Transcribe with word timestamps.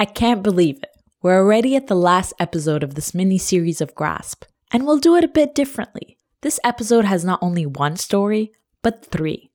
I 0.00 0.04
can't 0.04 0.44
believe 0.44 0.78
it. 0.80 0.90
We're 1.22 1.38
already 1.38 1.74
at 1.74 1.88
the 1.88 1.96
last 1.96 2.32
episode 2.38 2.84
of 2.84 2.94
this 2.94 3.14
mini 3.14 3.36
series 3.36 3.80
of 3.80 3.96
Grasp, 3.96 4.44
and 4.70 4.86
we'll 4.86 4.98
do 4.98 5.16
it 5.16 5.24
a 5.24 5.28
bit 5.28 5.56
differently. 5.56 6.18
This 6.42 6.60
episode 6.62 7.04
has 7.04 7.24
not 7.24 7.40
only 7.42 7.66
one 7.66 7.96
story, 7.96 8.52
but 8.80 9.04
three. 9.04 9.50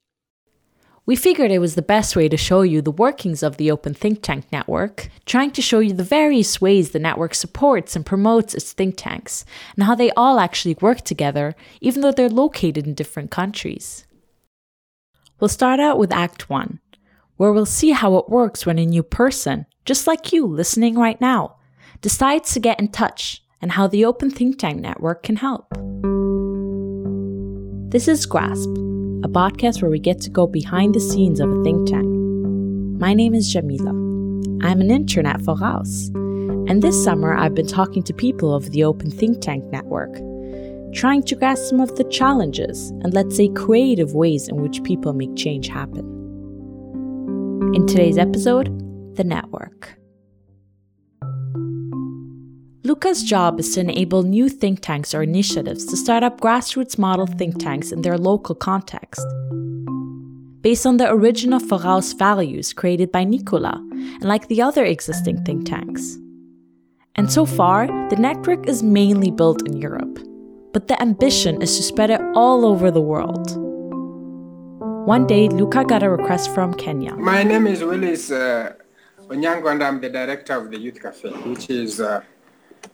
We 1.05 1.15
figured 1.15 1.49
it 1.49 1.59
was 1.59 1.75
the 1.75 1.81
best 1.81 2.17
way 2.17 2.27
to 2.27 2.35
show 2.35 2.61
you 2.61 2.81
the 2.81 2.91
workings 2.91 3.41
of 3.41 3.55
the 3.55 3.71
Open 3.71 3.93
Think 3.93 4.21
Tank 4.21 4.51
Network, 4.51 5.07
trying 5.25 5.51
to 5.51 5.61
show 5.61 5.79
you 5.79 5.93
the 5.93 6.03
various 6.03 6.59
ways 6.59 6.91
the 6.91 6.99
network 6.99 7.35
supports 7.35 7.95
and 7.95 8.05
promotes 8.05 8.53
its 8.53 8.73
think 8.73 8.95
tanks, 8.97 9.45
and 9.77 9.85
how 9.85 9.95
they 9.95 10.11
all 10.11 10.39
actually 10.39 10.75
work 10.81 11.01
together, 11.01 11.55
even 11.79 12.01
though 12.01 12.11
they're 12.11 12.27
located 12.27 12.85
in 12.85 12.95
different 12.95 13.31
countries. 13.31 14.05
We'll 15.39 15.47
start 15.47 15.79
out 15.79 15.97
with 15.97 16.11
Act 16.11 16.49
1, 16.49 16.81
where 17.37 17.53
we'll 17.53 17.65
see 17.65 17.91
how 17.91 18.17
it 18.17 18.27
works 18.27 18.65
when 18.65 18.77
a 18.77 18.85
new 18.85 19.03
person, 19.03 19.67
just 19.85 20.07
like 20.07 20.31
you 20.31 20.45
listening 20.45 20.95
right 20.95 21.19
now, 21.19 21.57
decides 22.01 22.53
to 22.53 22.59
get 22.59 22.79
in 22.79 22.87
touch 22.87 23.43
and 23.61 23.73
how 23.73 23.87
the 23.87 24.05
Open 24.05 24.29
Think 24.29 24.57
Tank 24.57 24.79
Network 24.79 25.23
can 25.23 25.35
help. 25.35 25.67
This 27.91 28.07
is 28.07 28.25
Grasp, 28.25 28.69
a 28.69 29.29
podcast 29.29 29.81
where 29.81 29.91
we 29.91 29.99
get 29.99 30.21
to 30.21 30.29
go 30.29 30.47
behind 30.47 30.95
the 30.95 30.99
scenes 30.99 31.39
of 31.39 31.51
a 31.51 31.63
think 31.63 31.89
tank. 31.89 32.07
My 32.99 33.13
name 33.13 33.35
is 33.35 33.51
Jamila. 33.51 33.91
I'm 34.65 34.79
an 34.79 34.89
intern 34.89 35.25
at 35.25 35.41
foraus, 35.41 36.09
and 36.69 36.81
this 36.81 37.03
summer 37.03 37.35
I've 37.35 37.53
been 37.53 37.67
talking 37.67 38.03
to 38.03 38.13
people 38.13 38.55
of 38.55 38.71
the 38.71 38.85
Open 38.85 39.11
Think 39.11 39.41
Tank 39.41 39.65
Network, 39.65 40.13
trying 40.93 41.23
to 41.23 41.35
grasp 41.35 41.65
some 41.65 41.81
of 41.81 41.95
the 41.97 42.05
challenges 42.05 42.89
and 43.01 43.13
let's 43.13 43.35
say 43.35 43.49
creative 43.49 44.13
ways 44.13 44.47
in 44.47 44.61
which 44.61 44.81
people 44.83 45.11
make 45.11 45.35
change 45.35 45.67
happen. 45.67 46.09
In 47.75 47.85
today's 47.85 48.17
episode, 48.17 48.82
the 49.15 49.23
network. 49.23 49.97
Luca's 52.85 53.23
job 53.23 53.59
is 53.61 53.73
to 53.73 53.79
enable 53.79 54.23
new 54.23 54.49
think 54.49 54.81
tanks 54.81 55.15
or 55.15 55.23
initiatives 55.23 55.85
to 55.85 55.95
start 55.95 56.21
up 56.21 56.41
grassroots 56.41 56.97
model 56.97 57.25
think 57.25 57.57
tanks 57.57 57.93
in 57.93 58.01
their 58.01 58.17
local 58.17 58.55
context. 58.55 59.25
Based 60.59 60.85
on 60.85 60.97
the 60.97 61.09
original 61.09 61.59
foraus 61.59 62.13
values 62.17 62.73
created 62.73 63.09
by 63.11 63.23
Nicola 63.23 63.81
and 63.91 64.25
like 64.25 64.47
the 64.49 64.61
other 64.61 64.83
existing 64.83 65.43
think 65.45 65.65
tanks. 65.65 66.17
And 67.15 67.31
so 67.31 67.45
far, 67.45 67.87
the 68.09 68.17
network 68.17 68.67
is 68.67 68.83
mainly 68.83 69.31
built 69.31 69.65
in 69.67 69.77
Europe, 69.77 70.19
but 70.73 70.89
the 70.89 71.01
ambition 71.01 71.61
is 71.61 71.77
to 71.77 71.83
spread 71.83 72.09
it 72.09 72.21
all 72.35 72.65
over 72.65 72.91
the 72.91 73.01
world. 73.01 73.55
One 75.07 75.25
day, 75.25 75.47
Luca 75.47 75.83
got 75.85 76.03
a 76.03 76.09
request 76.09 76.53
from 76.53 76.73
Kenya. 76.73 77.15
My 77.15 77.43
name 77.43 77.67
is 77.67 77.83
Willis 77.83 78.31
uh, 78.31 78.73
Onyango, 79.29 79.71
and 79.71 79.83
I'm 79.83 80.01
the 80.01 80.09
director 80.09 80.53
of 80.53 80.69
the 80.69 80.77
Youth 80.77 81.01
Cafe, 81.01 81.29
which 81.29 81.69
is 81.69 82.01
uh, 82.01 82.21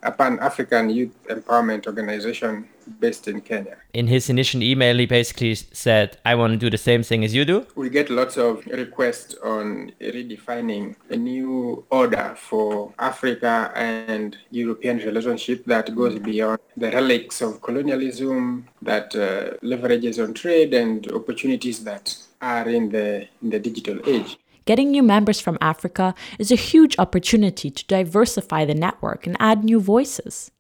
a 0.04 0.12
Pan-African 0.12 0.90
youth 0.90 1.16
empowerment 1.28 1.88
organization 1.88 2.68
based 3.00 3.28
in 3.28 3.42
Kenya. 3.42 3.78
In 3.94 4.08
his 4.08 4.30
initial 4.30 4.62
email, 4.64 4.98
he 4.98 5.06
basically 5.06 5.56
said, 5.56 6.18
I 6.26 6.36
want 6.36 6.54
to 6.54 6.58
do 6.58 6.70
the 6.70 6.78
same 6.78 7.04
thing 7.04 7.24
as 7.24 7.34
you 7.34 7.46
do. 7.46 7.66
We 7.76 7.90
get 7.90 8.10
lots 8.10 8.38
of 8.38 8.66
requests 8.68 9.36
on 9.44 9.92
redefining 10.00 10.96
a 11.10 11.18
new 11.18 11.86
order 11.90 12.36
for 12.38 12.94
Africa 13.00 13.72
and 13.76 14.38
European 14.52 14.98
relationship 14.98 15.66
that 15.66 15.96
goes 15.96 16.18
beyond 16.20 16.60
the 16.78 16.92
relics 16.92 17.42
of 17.42 17.62
colonialism, 17.62 18.68
that 18.82 19.16
uh, 19.16 19.58
leverages 19.66 20.24
on 20.24 20.34
trade 20.34 20.74
and 20.74 21.12
opportunities 21.12 21.84
that 21.84 22.16
are 22.42 22.70
in 22.70 22.90
the, 22.90 23.28
in 23.42 23.50
the 23.50 23.60
digital 23.60 24.00
age. 24.08 24.38
Getting 24.70 24.92
new 24.92 25.02
members 25.02 25.40
from 25.40 25.58
Africa 25.62 26.14
is 26.38 26.52
a 26.52 26.56
huge 26.56 26.96
opportunity 27.00 27.72
to 27.72 27.84
diversify 27.88 28.66
the 28.66 28.76
network 28.76 29.26
and 29.26 29.36
add 29.40 29.64
new 29.64 29.80
voices. 29.80 30.52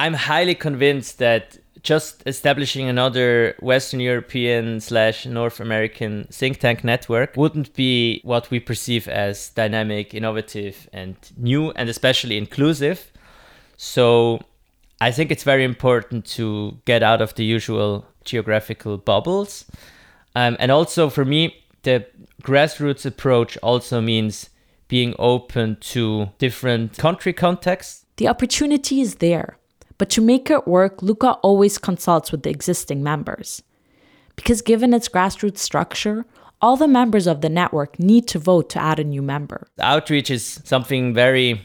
I'm 0.00 0.14
highly 0.14 0.56
convinced 0.56 1.18
that 1.18 1.58
just 1.84 2.24
establishing 2.26 2.88
another 2.88 3.54
Western 3.60 4.00
European 4.00 4.80
slash 4.80 5.26
North 5.26 5.60
American 5.60 6.26
think 6.32 6.58
tank 6.58 6.82
network 6.82 7.36
wouldn't 7.36 7.72
be 7.74 8.20
what 8.24 8.50
we 8.50 8.58
perceive 8.58 9.06
as 9.06 9.50
dynamic, 9.50 10.12
innovative, 10.12 10.88
and 10.92 11.14
new, 11.36 11.70
and 11.76 11.88
especially 11.88 12.36
inclusive. 12.36 13.12
So 13.76 14.40
I 15.00 15.12
think 15.12 15.30
it's 15.30 15.44
very 15.44 15.62
important 15.62 16.26
to 16.34 16.78
get 16.84 17.04
out 17.04 17.22
of 17.22 17.36
the 17.36 17.44
usual 17.44 18.06
geographical 18.24 18.98
bubbles. 18.98 19.66
Um, 20.34 20.56
and 20.58 20.72
also 20.72 21.08
for 21.08 21.24
me, 21.24 21.62
the 21.82 22.06
grassroots 22.42 23.06
approach 23.06 23.56
also 23.62 24.00
means 24.00 24.50
being 24.88 25.14
open 25.18 25.76
to 25.80 26.28
different 26.38 26.98
country 26.98 27.32
contexts. 27.32 28.04
The 28.16 28.28
opportunity 28.28 29.00
is 29.00 29.16
there, 29.16 29.56
but 29.98 30.10
to 30.10 30.20
make 30.20 30.50
it 30.50 30.66
work, 30.66 31.02
Luca 31.02 31.32
always 31.42 31.78
consults 31.78 32.30
with 32.30 32.42
the 32.42 32.50
existing 32.50 33.02
members. 33.02 33.62
Because 34.36 34.62
given 34.62 34.94
its 34.94 35.08
grassroots 35.08 35.58
structure, 35.58 36.24
all 36.60 36.76
the 36.76 36.88
members 36.88 37.26
of 37.26 37.40
the 37.40 37.48
network 37.48 37.98
need 37.98 38.28
to 38.28 38.38
vote 38.38 38.70
to 38.70 38.78
add 38.78 38.98
a 38.98 39.04
new 39.04 39.22
member. 39.22 39.66
Outreach 39.80 40.30
is 40.30 40.60
something 40.64 41.12
very 41.12 41.60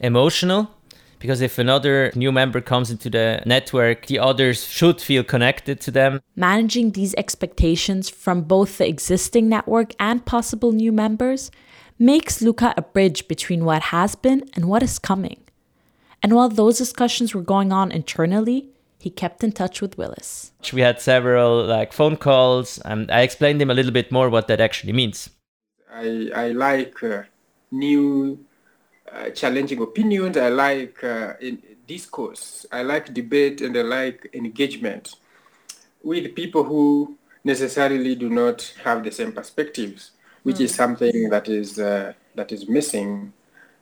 emotional 0.00 0.70
because 1.22 1.40
if 1.40 1.56
another 1.56 2.10
new 2.16 2.32
member 2.32 2.60
comes 2.60 2.90
into 2.90 3.08
the 3.08 3.40
network, 3.46 4.06
the 4.06 4.18
others 4.18 4.64
should 4.64 5.00
feel 5.00 5.22
connected 5.22 5.80
to 5.82 5.92
them. 5.92 6.20
Managing 6.34 6.90
these 6.90 7.14
expectations 7.14 8.10
from 8.10 8.42
both 8.42 8.78
the 8.78 8.88
existing 8.88 9.48
network 9.48 9.94
and 10.00 10.26
possible 10.26 10.72
new 10.72 10.90
members 10.90 11.52
makes 11.96 12.42
Luca 12.42 12.74
a 12.76 12.82
bridge 12.82 13.28
between 13.28 13.64
what 13.64 13.82
has 13.94 14.16
been 14.16 14.42
and 14.54 14.64
what 14.64 14.82
is 14.82 14.98
coming. 14.98 15.40
And 16.24 16.34
while 16.34 16.48
those 16.48 16.78
discussions 16.78 17.36
were 17.36 17.42
going 17.42 17.70
on 17.72 17.92
internally, 17.92 18.70
he 18.98 19.08
kept 19.08 19.44
in 19.44 19.52
touch 19.52 19.80
with 19.80 19.96
Willis. 19.96 20.50
We 20.72 20.80
had 20.80 21.00
several 21.00 21.64
like 21.64 21.92
phone 21.92 22.16
calls, 22.16 22.78
and 22.84 23.08
I 23.12 23.20
explained 23.20 23.62
him 23.62 23.70
a 23.70 23.74
little 23.74 23.92
bit 23.92 24.10
more 24.10 24.28
what 24.28 24.48
that 24.48 24.60
actually 24.60 24.92
means. 24.92 25.30
I, 25.92 26.30
I 26.34 26.48
like 26.48 27.00
uh, 27.04 27.22
new 27.70 28.44
uh, 29.12 29.30
challenging 29.30 29.80
opinions. 29.82 30.36
I 30.36 30.48
like 30.48 31.02
uh, 31.04 31.34
discourse. 31.86 32.66
I 32.72 32.82
like 32.82 33.12
debate 33.12 33.60
and 33.60 33.76
I 33.76 33.82
like 33.82 34.30
engagement 34.32 35.16
with 36.02 36.34
people 36.34 36.64
who 36.64 37.16
necessarily 37.44 38.14
do 38.14 38.28
not 38.28 38.74
have 38.84 39.04
the 39.04 39.10
same 39.10 39.32
perspectives, 39.32 40.12
which 40.42 40.56
mm. 40.56 40.62
is 40.62 40.74
something 40.74 41.30
that 41.30 41.48
is 41.48 41.78
uh, 41.78 42.12
that 42.34 42.52
is 42.52 42.68
missing. 42.68 43.32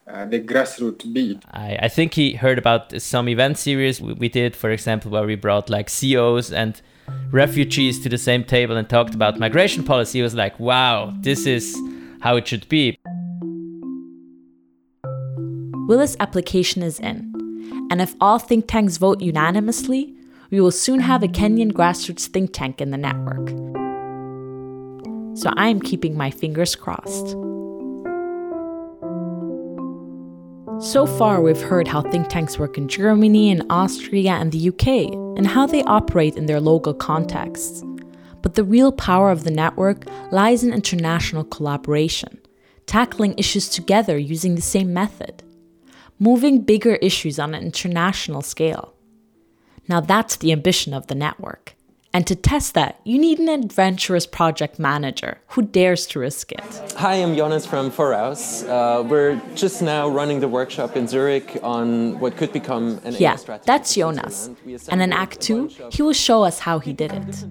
Uh, 0.08 0.24
the 0.24 0.40
grassroots 0.40 1.04
beat. 1.12 1.40
I, 1.52 1.78
I 1.82 1.88
think 1.88 2.14
he 2.14 2.32
heard 2.32 2.58
about 2.58 3.00
some 3.00 3.28
event 3.28 3.58
series 3.58 4.00
we, 4.00 4.14
we 4.14 4.28
did, 4.28 4.56
for 4.56 4.70
example, 4.70 5.12
where 5.12 5.24
we 5.24 5.36
brought 5.36 5.70
like 5.70 5.88
CEOs 5.88 6.52
and 6.52 6.80
refugees 7.30 8.00
to 8.00 8.08
the 8.08 8.18
same 8.18 8.42
table 8.42 8.76
and 8.76 8.88
talked 8.88 9.14
about 9.14 9.38
migration 9.38 9.84
policy. 9.84 10.18
He 10.18 10.22
was 10.22 10.34
like, 10.34 10.58
wow, 10.58 11.14
this 11.20 11.46
is 11.46 11.76
how 12.22 12.36
it 12.36 12.48
should 12.48 12.68
be. 12.68 12.98
Willis' 15.90 16.16
application 16.20 16.84
is 16.84 17.00
in, 17.00 17.34
and 17.90 18.00
if 18.00 18.14
all 18.20 18.38
think 18.38 18.68
tanks 18.68 18.96
vote 18.96 19.20
unanimously, 19.20 20.14
we 20.52 20.60
will 20.60 20.70
soon 20.70 21.00
have 21.00 21.24
a 21.24 21.26
Kenyan 21.26 21.72
grassroots 21.72 22.28
think 22.28 22.52
tank 22.52 22.80
in 22.80 22.92
the 22.92 22.96
network. 22.96 23.48
So 25.36 25.50
I 25.56 25.66
am 25.66 25.80
keeping 25.80 26.16
my 26.16 26.30
fingers 26.30 26.76
crossed. 26.76 27.30
So 30.92 31.06
far, 31.06 31.42
we've 31.42 31.60
heard 31.60 31.88
how 31.88 32.02
think 32.02 32.28
tanks 32.28 32.56
work 32.56 32.78
in 32.78 32.86
Germany 32.86 33.50
and 33.50 33.64
Austria 33.68 34.34
and 34.34 34.52
the 34.52 34.68
UK, 34.68 35.12
and 35.36 35.44
how 35.44 35.66
they 35.66 35.82
operate 35.82 36.36
in 36.36 36.46
their 36.46 36.60
local 36.60 36.94
contexts. 36.94 37.82
But 38.42 38.54
the 38.54 38.62
real 38.62 38.92
power 38.92 39.32
of 39.32 39.42
the 39.42 39.50
network 39.50 40.04
lies 40.30 40.62
in 40.62 40.72
international 40.72 41.42
collaboration, 41.42 42.38
tackling 42.86 43.34
issues 43.36 43.68
together 43.68 44.16
using 44.16 44.54
the 44.54 44.62
same 44.62 44.94
method 44.94 45.42
moving 46.20 46.60
bigger 46.60 46.96
issues 46.96 47.38
on 47.38 47.54
an 47.54 47.64
international 47.64 48.42
scale. 48.42 48.94
Now, 49.88 50.00
that's 50.00 50.36
the 50.36 50.52
ambition 50.52 50.94
of 50.94 51.08
the 51.08 51.16
network. 51.16 51.74
And 52.12 52.26
to 52.26 52.34
test 52.34 52.74
that, 52.74 53.00
you 53.04 53.18
need 53.18 53.38
an 53.38 53.48
adventurous 53.48 54.26
project 54.26 54.78
manager 54.78 55.38
who 55.48 55.62
dares 55.62 56.06
to 56.08 56.18
risk 56.18 56.52
it. 56.52 56.94
Hi, 56.96 57.14
I'm 57.14 57.36
Jonas 57.36 57.66
from 57.66 57.90
foraus. 57.90 58.64
Uh, 58.68 59.02
we're 59.02 59.40
just 59.54 59.80
now 59.80 60.08
running 60.08 60.40
the 60.40 60.48
workshop 60.48 60.96
in 60.96 61.06
Zurich 61.06 61.58
on 61.62 62.18
what 62.18 62.36
could 62.36 62.52
become 62.52 63.00
an 63.04 63.14
Yeah, 63.18 63.36
that's 63.64 63.94
Jonas. 63.94 64.50
And 64.88 65.00
in 65.00 65.12
Act 65.12 65.40
2, 65.40 65.70
he 65.90 66.02
will 66.02 66.12
show 66.12 66.42
us 66.42 66.58
how 66.58 66.80
he 66.80 66.92
did 66.92 67.12
it. 67.12 67.44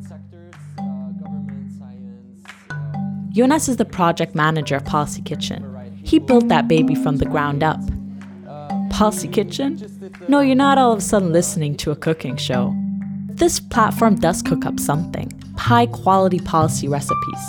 Jonas 3.32 3.70
is 3.70 3.78
the 3.78 3.86
project 3.86 4.36
manager 4.36 4.76
of 4.76 4.86
Policy 4.86 5.22
Kitchen. 5.22 5.66
He 6.04 6.20
built 6.20 6.50
that 6.50 6.68
baby 6.68 6.96
from 6.96 7.18
the 7.18 7.26
ground 7.26 7.64
up. 7.64 7.80
Policy 9.00 9.30
Kitchen? 9.30 9.80
No, 10.28 10.42
you're 10.42 10.58
not 10.58 10.78
all 10.78 10.92
of 10.92 11.00
a 11.00 11.02
sudden 11.02 11.32
listening 11.32 11.76
to 11.78 11.92
a 11.92 11.96
cooking 11.96 12.36
show. 12.36 12.76
This 13.30 13.58
platform 13.58 14.16
does 14.16 14.42
cook 14.42 14.66
up 14.66 14.78
something 14.78 15.32
high 15.56 15.86
quality 15.86 16.40
policy 16.40 16.90
recipes. 16.90 17.40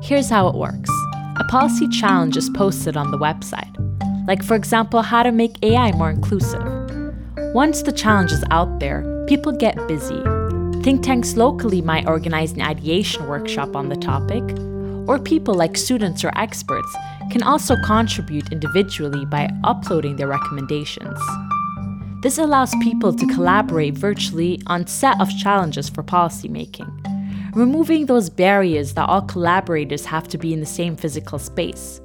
Here's 0.00 0.30
how 0.30 0.46
it 0.46 0.54
works 0.54 0.90
a 1.40 1.44
policy 1.48 1.88
challenge 1.88 2.36
is 2.36 2.48
posted 2.50 2.96
on 2.96 3.10
the 3.10 3.18
website, 3.18 3.74
like, 4.28 4.44
for 4.44 4.54
example, 4.54 5.02
how 5.02 5.24
to 5.24 5.32
make 5.32 5.60
AI 5.64 5.90
more 5.90 6.10
inclusive. 6.10 6.62
Once 7.52 7.82
the 7.82 7.90
challenge 7.90 8.30
is 8.30 8.44
out 8.52 8.78
there, 8.78 9.02
people 9.26 9.50
get 9.50 9.74
busy. 9.88 10.22
Think 10.84 11.02
tanks 11.02 11.36
locally 11.36 11.82
might 11.82 12.06
organize 12.06 12.52
an 12.52 12.62
ideation 12.62 13.26
workshop 13.26 13.74
on 13.74 13.88
the 13.88 13.96
topic, 13.96 14.44
or 15.06 15.18
people 15.18 15.54
like 15.54 15.76
students 15.76 16.24
or 16.24 16.32
experts 16.36 16.94
can 17.30 17.42
also 17.42 17.76
contribute 17.84 18.52
individually 18.52 19.24
by 19.26 19.50
uploading 19.64 20.16
their 20.16 20.28
recommendations. 20.28 21.18
This 22.22 22.38
allows 22.38 22.74
people 22.82 23.12
to 23.12 23.26
collaborate 23.26 23.94
virtually 23.94 24.60
on 24.66 24.86
set 24.86 25.20
of 25.20 25.28
challenges 25.36 25.90
for 25.90 26.02
policymaking, 26.02 26.88
removing 27.54 28.06
those 28.06 28.30
barriers 28.30 28.94
that 28.94 29.08
all 29.08 29.22
collaborators 29.22 30.06
have 30.06 30.26
to 30.28 30.38
be 30.38 30.52
in 30.52 30.60
the 30.60 30.66
same 30.66 30.96
physical 30.96 31.38
space. 31.38 32.00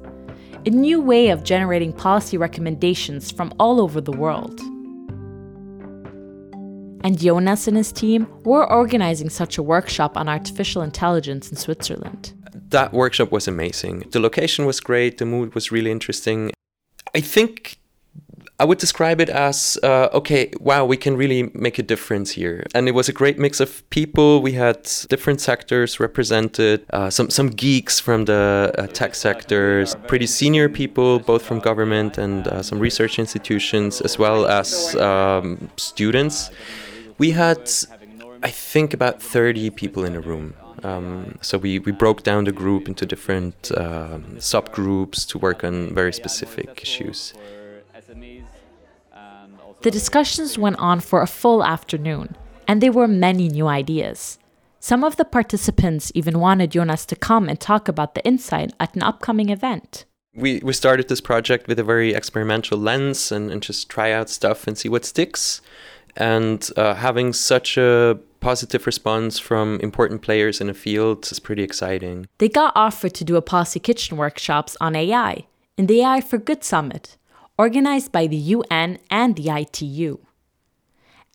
A 0.66 0.70
new 0.70 1.00
way 1.00 1.30
of 1.30 1.42
generating 1.42 1.92
policy 1.94 2.36
recommendations 2.36 3.30
from 3.30 3.54
all 3.58 3.80
over 3.80 3.98
the 4.02 4.12
world. 4.12 4.60
And 7.02 7.18
Jonas 7.18 7.66
and 7.66 7.78
his 7.78 7.90
team 7.90 8.26
were 8.44 8.70
organizing 8.70 9.30
such 9.30 9.56
a 9.56 9.62
workshop 9.62 10.18
on 10.18 10.28
artificial 10.28 10.82
intelligence 10.82 11.50
in 11.50 11.56
Switzerland 11.56 12.34
that 12.70 12.92
workshop 12.92 13.30
was 13.30 13.46
amazing. 13.46 14.08
The 14.10 14.20
location 14.20 14.64
was 14.66 14.80
great. 14.80 15.18
The 15.18 15.26
mood 15.26 15.54
was 15.54 15.70
really 15.70 15.90
interesting. 15.90 16.52
I 17.14 17.20
think 17.20 17.80
I 18.60 18.64
would 18.64 18.78
describe 18.78 19.22
it 19.22 19.30
as 19.30 19.78
uh, 19.82 20.08
okay, 20.12 20.52
wow, 20.60 20.84
we 20.84 20.98
can 20.98 21.16
really 21.16 21.50
make 21.54 21.78
a 21.78 21.82
difference 21.82 22.32
here. 22.32 22.66
And 22.74 22.88
it 22.88 22.92
was 22.92 23.08
a 23.08 23.12
great 23.12 23.38
mix 23.38 23.58
of 23.58 23.88
people. 23.88 24.42
We 24.42 24.52
had 24.52 24.82
different 25.08 25.40
sectors 25.40 25.98
represented, 25.98 26.84
uh, 26.92 27.08
some, 27.08 27.30
some 27.30 27.48
geeks 27.48 27.98
from 27.98 28.26
the 28.26 28.72
uh, 28.76 28.86
tech 28.88 29.14
sectors, 29.14 29.96
pretty 30.06 30.26
senior 30.26 30.68
people, 30.68 31.20
both 31.20 31.42
from 31.42 31.58
government 31.58 32.18
and 32.18 32.46
uh, 32.48 32.62
some 32.62 32.78
research 32.78 33.18
institutions, 33.18 34.02
as 34.02 34.18
well 34.18 34.46
as 34.46 34.94
um, 34.96 35.70
students. 35.78 36.50
We 37.16 37.30
had, 37.30 37.70
I 38.42 38.50
think, 38.50 38.92
about 38.92 39.22
30 39.22 39.70
people 39.70 40.04
in 40.04 40.14
a 40.14 40.20
room. 40.20 40.54
Um, 40.82 41.38
so 41.40 41.58
we, 41.58 41.78
we 41.78 41.92
broke 41.92 42.22
down 42.22 42.44
the 42.44 42.52
group 42.52 42.88
into 42.88 43.06
different 43.06 43.70
um, 43.76 44.36
subgroups 44.38 45.26
to 45.28 45.38
work 45.38 45.64
on 45.64 45.94
very 45.94 46.12
specific 46.12 46.80
issues. 46.82 47.34
The 49.82 49.90
discussions 49.90 50.58
went 50.58 50.78
on 50.78 51.00
for 51.00 51.22
a 51.22 51.26
full 51.26 51.64
afternoon, 51.64 52.36
and 52.68 52.82
there 52.82 52.92
were 52.92 53.08
many 53.08 53.48
new 53.48 53.66
ideas. 53.66 54.38
Some 54.78 55.04
of 55.04 55.16
the 55.16 55.24
participants 55.24 56.12
even 56.14 56.38
wanted 56.38 56.72
Jonas 56.72 57.06
to 57.06 57.16
come 57.16 57.48
and 57.48 57.58
talk 57.58 57.88
about 57.88 58.14
the 58.14 58.24
insight 58.24 58.72
at 58.78 58.94
an 58.94 59.02
upcoming 59.02 59.48
event. 59.48 60.04
We, 60.34 60.60
we 60.60 60.72
started 60.74 61.08
this 61.08 61.20
project 61.20 61.66
with 61.66 61.78
a 61.78 61.84
very 61.84 62.14
experimental 62.14 62.78
lens 62.78 63.32
and, 63.32 63.50
and 63.50 63.62
just 63.62 63.88
try 63.88 64.12
out 64.12 64.28
stuff 64.28 64.66
and 64.66 64.76
see 64.76 64.88
what 64.88 65.04
sticks. 65.04 65.60
And 66.16 66.68
uh, 66.76 66.94
having 66.94 67.32
such 67.32 67.76
a 67.76 68.18
positive 68.40 68.86
response 68.86 69.38
from 69.38 69.78
important 69.80 70.22
players 70.22 70.60
in 70.60 70.66
the 70.66 70.74
field 70.74 71.30
is 71.30 71.38
pretty 71.38 71.62
exciting. 71.62 72.26
They 72.38 72.48
got 72.48 72.72
offered 72.74 73.14
to 73.14 73.24
do 73.24 73.36
a 73.36 73.42
Policy 73.42 73.80
Kitchen 73.80 74.16
workshops 74.16 74.76
on 74.80 74.96
AI 74.96 75.46
in 75.76 75.86
the 75.86 76.00
AI 76.00 76.20
for 76.20 76.38
Good 76.38 76.64
Summit, 76.64 77.16
organized 77.58 78.12
by 78.12 78.26
the 78.26 78.36
UN 78.36 78.98
and 79.10 79.36
the 79.36 79.50
ITU. 79.50 80.18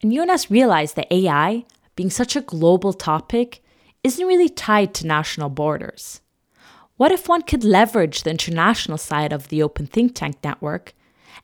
And 0.02 0.12
Jonas 0.12 0.52
realized 0.52 0.96
that 0.96 1.12
AI, 1.12 1.66
being 1.96 2.10
such 2.10 2.36
a 2.36 2.42
global 2.42 2.94
topic, 2.94 3.64
isn't 4.04 4.28
really 4.28 4.50
tied 4.50 4.94
to 4.96 5.08
national 5.08 5.50
borders. 5.50 6.22
What 6.98 7.12
if 7.12 7.28
one 7.28 7.42
could 7.42 7.64
leverage 7.64 8.24
the 8.24 8.30
international 8.32 8.98
side 8.98 9.34
of 9.34 9.48
the 9.48 9.64
Open 9.64 9.86
Think 9.88 10.16
Tank 10.16 10.38
network 10.44 10.94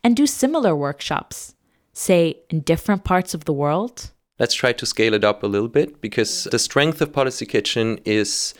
and 0.04 0.16
do 0.16 0.28
similar 0.28 0.76
workshops, 0.76 1.56
say 1.92 2.40
in 2.50 2.62
different 2.62 3.04
parts 3.04 3.34
of 3.34 3.46
the 3.46 3.54
world? 3.54 4.12
Let's 4.42 4.56
try 4.56 4.74
to 4.74 4.86
scale 4.88 5.14
it 5.14 5.24
up 5.24 5.44
a 5.44 5.48
little 5.48 5.68
bit 5.68 6.02
because 6.02 6.46
the 6.46 6.58
strength 6.58 7.00
of 7.00 7.14
Policy 7.14 7.46
Kitchen 7.46 8.00
is 8.06 8.56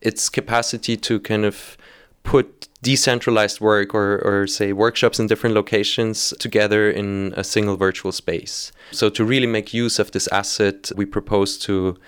its 0.00 0.30
capacity 0.30 0.96
to 0.96 1.20
kind 1.20 1.44
of 1.44 1.76
put 2.22 2.68
decentralized 2.82 3.60
work 3.60 3.94
or, 3.94 4.18
or 4.24 4.46
say 4.46 4.72
workshops 4.72 5.20
in 5.20 5.26
different 5.26 5.54
locations 5.54 6.32
together 6.38 6.90
in 6.90 7.34
a 7.36 7.44
single 7.44 7.76
virtual 7.76 8.12
space. 8.12 8.72
So 8.92 9.10
to 9.10 9.24
really 9.24 9.46
make 9.46 9.74
use 9.74 9.98
of 9.98 10.10
this 10.12 10.26
asset, 10.28 10.90
we 10.96 11.04
propose 11.04 11.58
to 11.58 11.98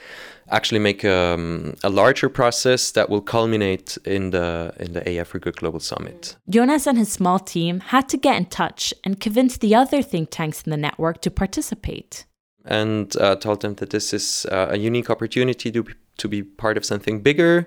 actually 0.51 0.81
make 0.81 1.05
um, 1.05 1.75
a 1.85 1.91
larger 1.91 2.31
process 2.31 2.93
that 2.93 3.11
will 3.11 3.21
culminate 3.21 3.99
in 4.07 4.31
the 4.31 4.73
in 4.81 4.95
the 4.95 5.07
AI 5.07 5.25
for 5.25 5.39
Good 5.39 5.57
Global 5.57 5.81
Summit. 5.81 6.37
Jonas 6.49 6.87
and 6.87 6.97
his 6.97 7.13
small 7.13 7.39
team 7.39 7.81
had 7.81 8.09
to 8.09 8.17
get 8.17 8.37
in 8.37 8.47
touch 8.47 8.95
and 9.05 9.21
convince 9.21 9.59
the 9.59 9.75
other 9.75 10.01
think 10.01 10.31
tanks 10.31 10.63
in 10.63 10.71
the 10.71 10.79
network 10.79 11.21
to 11.21 11.31
participate 11.31 12.25
and 12.69 13.17
uh, 13.17 13.35
told 13.37 13.63
them 13.63 13.75
that 13.77 13.91
this 13.91 14.13
is 14.13 14.47
uh, 14.53 14.69
a 14.71 14.79
unique 14.79 15.11
opportunity 15.11 15.73
to 15.73 15.83
be, 15.83 15.95
to 16.19 16.29
be 16.29 16.43
part 16.43 16.77
of 16.77 16.85
something 16.85 17.21
bigger. 17.21 17.67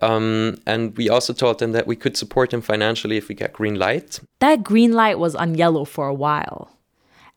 Um, 0.00 0.56
and 0.66 0.96
we 0.96 1.08
also 1.08 1.32
told 1.32 1.58
them 1.58 1.72
that 1.72 1.86
we 1.86 1.96
could 1.96 2.16
support 2.16 2.50
them 2.50 2.62
financially 2.62 3.16
if 3.16 3.28
we 3.28 3.34
get 3.34 3.52
green 3.52 3.74
light. 3.74 4.20
That 4.38 4.62
green 4.62 4.92
light 4.92 5.18
was 5.18 5.34
on 5.34 5.56
yellow 5.56 5.84
for 5.84 6.08
a 6.08 6.14
while, 6.14 6.70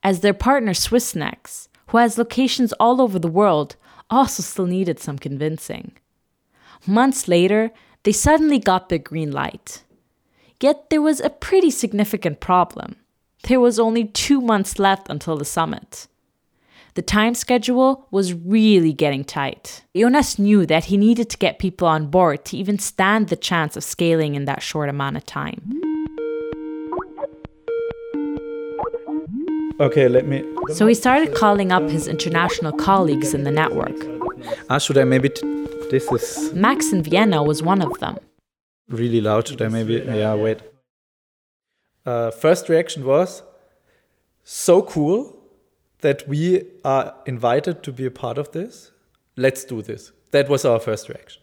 as 0.03 0.19
their 0.19 0.33
partner 0.33 0.73
Swissnex, 0.73 1.67
who 1.87 1.97
has 1.97 2.17
locations 2.17 2.71
all 2.73 3.01
over 3.01 3.17
the 3.17 3.27
world, 3.27 3.75
also 4.09 4.43
still 4.43 4.67
needed 4.67 4.99
some 4.99 5.17
convincing. 5.17 5.93
Months 6.85 7.27
later, 7.27 7.71
they 8.03 8.11
suddenly 8.11 8.59
got 8.59 8.89
the 8.89 8.99
green 8.99 9.31
light. 9.31 9.83
Yet 10.59 10.89
there 10.89 11.01
was 11.01 11.19
a 11.19 11.29
pretty 11.29 11.71
significant 11.71 12.39
problem. 12.39 12.95
There 13.43 13.59
was 13.59 13.79
only 13.79 14.05
two 14.05 14.41
months 14.41 14.77
left 14.77 15.09
until 15.09 15.37
the 15.37 15.45
summit. 15.45 16.07
The 16.93 17.01
time 17.01 17.35
schedule 17.35 18.05
was 18.11 18.33
really 18.33 18.91
getting 18.91 19.23
tight. 19.23 19.83
Jonas 19.95 20.37
knew 20.37 20.65
that 20.65 20.85
he 20.85 20.97
needed 20.97 21.29
to 21.29 21.37
get 21.37 21.57
people 21.57 21.87
on 21.87 22.07
board 22.07 22.43
to 22.45 22.57
even 22.57 22.79
stand 22.79 23.29
the 23.29 23.37
chance 23.37 23.77
of 23.77 23.83
scaling 23.83 24.35
in 24.35 24.43
that 24.45 24.61
short 24.61 24.89
amount 24.89 25.15
of 25.15 25.25
time. 25.25 25.61
Okay, 29.79 30.09
let 30.09 30.27
me. 30.27 30.43
So 30.73 30.85
he 30.85 30.93
started 30.93 31.33
calling 31.33 31.71
up 31.71 31.89
his 31.89 32.07
international 32.07 32.73
colleagues 32.73 33.33
in 33.33 33.45
the 33.45 33.51
network. 33.51 33.95
Ah, 34.69 34.77
should 34.77 34.97
I 34.97 35.05
maybe. 35.05 35.29
T- 35.29 35.41
this 35.89 36.11
is. 36.11 36.53
Max 36.53 36.91
in 36.91 37.03
Vienna 37.03 37.41
was 37.41 37.63
one 37.63 37.81
of 37.81 37.97
them. 37.99 38.17
Really 38.89 39.21
loud. 39.21 39.47
Should 39.47 39.61
I 39.61 39.69
maybe. 39.69 40.03
Yeah, 40.05 40.35
wait. 40.35 40.59
Uh, 42.05 42.31
first 42.31 42.67
reaction 42.67 43.05
was 43.05 43.43
so 44.43 44.81
cool 44.81 45.40
that 46.01 46.27
we 46.27 46.63
are 46.83 47.13
invited 47.25 47.83
to 47.83 47.91
be 47.91 48.05
a 48.05 48.11
part 48.11 48.37
of 48.37 48.51
this. 48.51 48.91
Let's 49.37 49.63
do 49.63 49.81
this. 49.81 50.11
That 50.31 50.49
was 50.49 50.65
our 50.65 50.79
first 50.79 51.09
reaction. 51.09 51.41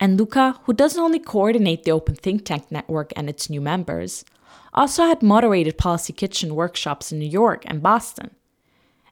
And 0.00 0.18
Luca, 0.18 0.60
who 0.64 0.72
doesn't 0.72 1.02
only 1.02 1.18
coordinate 1.18 1.84
the 1.84 1.90
Open 1.90 2.14
Think 2.14 2.44
Tank 2.44 2.70
network 2.70 3.12
and 3.16 3.28
its 3.28 3.50
new 3.50 3.60
members, 3.60 4.24
also 4.72 5.04
had 5.04 5.22
moderated 5.22 5.76
Policy 5.76 6.12
Kitchen 6.12 6.54
workshops 6.54 7.10
in 7.10 7.18
New 7.18 7.28
York 7.28 7.64
and 7.66 7.82
Boston. 7.82 8.30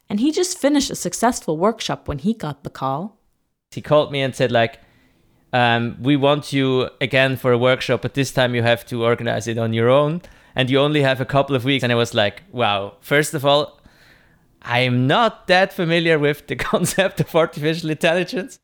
And 0.08 0.20
he 0.20 0.30
just 0.30 0.58
finished 0.58 0.90
a 0.90 0.94
successful 0.94 1.56
workshop 1.56 2.06
when 2.06 2.18
he 2.18 2.34
got 2.34 2.62
the 2.62 2.70
call. 2.70 3.18
He 3.72 3.82
called 3.82 4.12
me 4.12 4.20
and 4.20 4.34
said, 4.34 4.52
like, 4.52 4.78
um, 5.52 5.96
we 6.00 6.16
want 6.16 6.52
you 6.52 6.90
again 7.00 7.36
for 7.36 7.50
a 7.50 7.58
workshop, 7.58 8.02
but 8.02 8.14
this 8.14 8.30
time 8.30 8.54
you 8.54 8.62
have 8.62 8.86
to 8.86 9.02
organize 9.02 9.48
it 9.48 9.58
on 9.58 9.72
your 9.72 9.88
own. 9.88 10.22
And 10.54 10.70
you 10.70 10.78
only 10.78 11.02
have 11.02 11.20
a 11.20 11.24
couple 11.24 11.56
of 11.56 11.64
weeks. 11.64 11.82
And 11.82 11.92
I 11.92 11.96
was 11.96 12.14
like, 12.14 12.44
wow, 12.52 12.96
first 13.00 13.34
of 13.34 13.44
all, 13.44 13.80
I'm 14.66 15.06
not 15.06 15.46
that 15.46 15.72
familiar 15.72 16.18
with 16.18 16.48
the 16.48 16.56
concept 16.72 17.20
of 17.20 17.34
artificial 17.34 17.90
intelligence. 17.90 18.58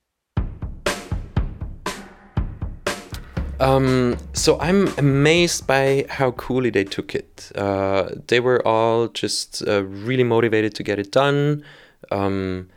Um, 3.61 4.17
so 4.33 4.59
I'm 4.59 4.89
amazed 4.99 5.69
by 5.69 6.07
how 6.09 6.33
coolly 6.33 6.71
they 6.71 6.83
took 6.83 7.15
it. 7.15 7.53
Uh, 7.55 8.11
they 8.27 8.41
were 8.41 8.67
all 8.67 9.07
just 9.07 9.63
uh, 9.69 9.85
really 9.85 10.25
motivated 10.25 10.75
to 10.75 10.83
get 10.83 10.99
it 10.99 11.13
done. 11.13 11.63
Um, 12.11 12.69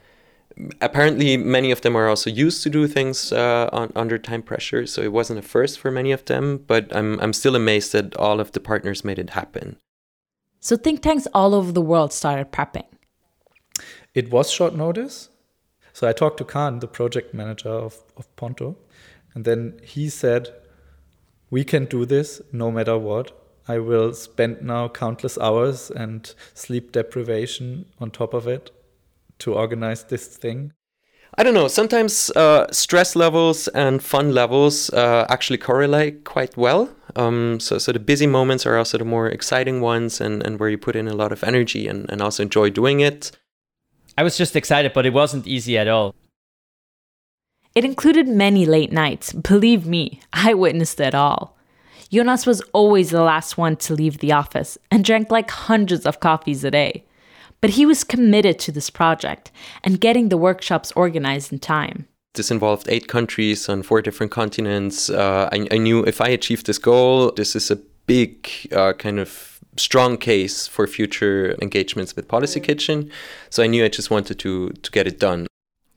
apparently, 0.81 1.37
many 1.37 1.71
of 1.71 1.81
them 1.81 1.97
are 1.97 2.07
also 2.07 2.29
used 2.29 2.61
to 2.61 2.69
do 2.69 2.85
things 2.85 3.33
uh, 3.33 3.67
on, 3.73 3.91
under 3.95 4.19
time 4.19 4.43
pressure, 4.43 4.85
so 4.85 5.01
it 5.01 5.11
wasn't 5.11 5.39
a 5.39 5.41
first 5.41 5.79
for 5.79 5.89
many 5.89 6.11
of 6.11 6.23
them. 6.25 6.63
But 6.67 6.95
I'm 6.95 7.19
I'm 7.19 7.33
still 7.33 7.55
amazed 7.55 7.91
that 7.93 8.15
all 8.17 8.39
of 8.39 8.51
the 8.51 8.59
partners 8.59 9.03
made 9.03 9.17
it 9.17 9.31
happen. 9.31 9.77
So 10.59 10.77
think 10.77 11.01
tanks 11.01 11.27
all 11.33 11.55
over 11.55 11.71
the 11.71 11.81
world 11.81 12.13
started 12.13 12.51
prepping. 12.51 12.85
It 14.15 14.31
was 14.31 14.49
short 14.49 14.73
notice. 14.73 15.29
So 15.91 16.07
I 16.07 16.13
talked 16.13 16.37
to 16.37 16.45
Khan, 16.45 16.79
the 16.79 16.87
project 16.87 17.33
manager 17.33 17.69
of, 17.69 17.99
of 18.17 18.33
Ponto, 18.37 18.77
and 19.33 19.45
then 19.45 19.79
he 19.83 20.09
said, 20.09 20.49
We 21.49 21.63
can 21.63 21.85
do 21.85 22.05
this 22.05 22.41
no 22.51 22.71
matter 22.71 22.97
what. 22.97 23.31
I 23.67 23.79
will 23.79 24.13
spend 24.13 24.61
now 24.61 24.87
countless 24.87 25.37
hours 25.37 25.91
and 25.91 26.33
sleep 26.53 26.91
deprivation 26.91 27.85
on 27.99 28.11
top 28.11 28.33
of 28.33 28.47
it 28.47 28.71
to 29.39 29.53
organize 29.53 30.05
this 30.05 30.27
thing. 30.37 30.71
I 31.37 31.43
don't 31.43 31.53
know. 31.53 31.67
Sometimes 31.67 32.31
uh, 32.31 32.71
stress 32.71 33.15
levels 33.15 33.67
and 33.69 34.01
fun 34.01 34.33
levels 34.33 34.89
uh, 34.91 35.25
actually 35.29 35.57
correlate 35.57 36.23
quite 36.23 36.55
well. 36.55 36.89
Um, 37.17 37.59
so, 37.59 37.77
so 37.77 37.91
the 37.91 37.99
busy 37.99 38.27
moments 38.27 38.65
are 38.65 38.77
also 38.77 38.97
the 38.97 39.05
more 39.05 39.27
exciting 39.27 39.81
ones, 39.81 40.21
and, 40.21 40.45
and 40.45 40.59
where 40.59 40.69
you 40.69 40.77
put 40.77 40.95
in 40.95 41.07
a 41.07 41.13
lot 41.13 41.33
of 41.33 41.43
energy 41.43 41.87
and, 41.87 42.09
and 42.09 42.21
also 42.21 42.43
enjoy 42.43 42.69
doing 42.69 43.01
it. 43.01 43.31
I 44.17 44.23
was 44.23 44.37
just 44.37 44.55
excited, 44.55 44.93
but 44.93 45.05
it 45.05 45.13
wasn't 45.13 45.47
easy 45.47 45.77
at 45.77 45.87
all. 45.87 46.15
It 47.75 47.83
included 47.83 48.27
many 48.27 48.65
late 48.65 48.93
nights. 48.93 49.33
Believe 49.33 49.85
me, 49.85 50.21
I 50.31 50.53
witnessed 50.53 50.99
it 51.01 51.13
all. 51.13 51.57
Jonas 52.09 52.45
was 52.45 52.61
always 52.71 53.09
the 53.09 53.23
last 53.23 53.57
one 53.57 53.75
to 53.77 53.93
leave 53.93 54.19
the 54.19 54.31
office 54.31 54.77
and 54.89 55.03
drank 55.03 55.31
like 55.31 55.51
hundreds 55.51 56.05
of 56.05 56.21
coffees 56.21 56.63
a 56.63 56.71
day. 56.71 57.03
But 57.59 57.71
he 57.71 57.85
was 57.85 58.05
committed 58.05 58.59
to 58.59 58.71
this 58.71 58.89
project 58.89 59.51
and 59.83 59.99
getting 59.99 60.29
the 60.29 60.37
workshops 60.37 60.93
organized 60.95 61.51
in 61.51 61.59
time. 61.59 62.07
This 62.35 62.51
involved 62.51 62.87
eight 62.89 63.07
countries 63.07 63.67
on 63.67 63.81
four 63.81 64.01
different 64.01 64.31
continents. 64.31 65.09
Uh, 65.09 65.49
I, 65.51 65.67
I, 65.71 65.77
knew 65.77 66.03
if 66.03 66.21
I 66.21 66.27
achieved 66.27 66.67
this 66.67 66.77
goal, 66.77 67.31
this 67.31 67.55
is 67.55 67.71
a 67.71 67.77
big 68.07 68.49
uh, 68.71 68.93
kind 68.93 69.19
of 69.19 69.54
strong 69.77 70.17
case 70.17 70.67
for 70.67 70.87
future 70.87 71.55
engagements 71.61 72.15
with 72.15 72.27
Policy 72.27 72.59
mm. 72.59 72.63
Kitchen. 72.63 73.11
So 73.49 73.63
I 73.63 73.67
knew 73.67 73.83
I 73.83 73.89
just 73.89 74.09
wanted 74.09 74.39
to, 74.39 74.69
to 74.69 74.91
get 74.91 75.07
it 75.07 75.19
done. 75.19 75.47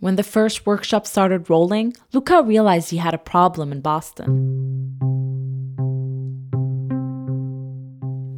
When 0.01 0.17
the 0.17 0.23
first 0.23 0.67
workshop 0.67 1.07
started 1.07 1.51
rolling, 1.51 1.95
Luca 2.13 2.43
realized 2.43 2.91
he 2.91 2.99
had 2.99 3.15
a 3.15 3.19
problem 3.19 3.73
in 3.73 3.81
Boston. 3.81 4.29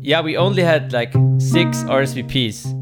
Yeah, 0.03 0.23
we 0.23 0.37
only 0.37 0.63
had 0.63 0.93
like 0.93 1.13
six 1.39 1.83
RSVPs 1.85 2.81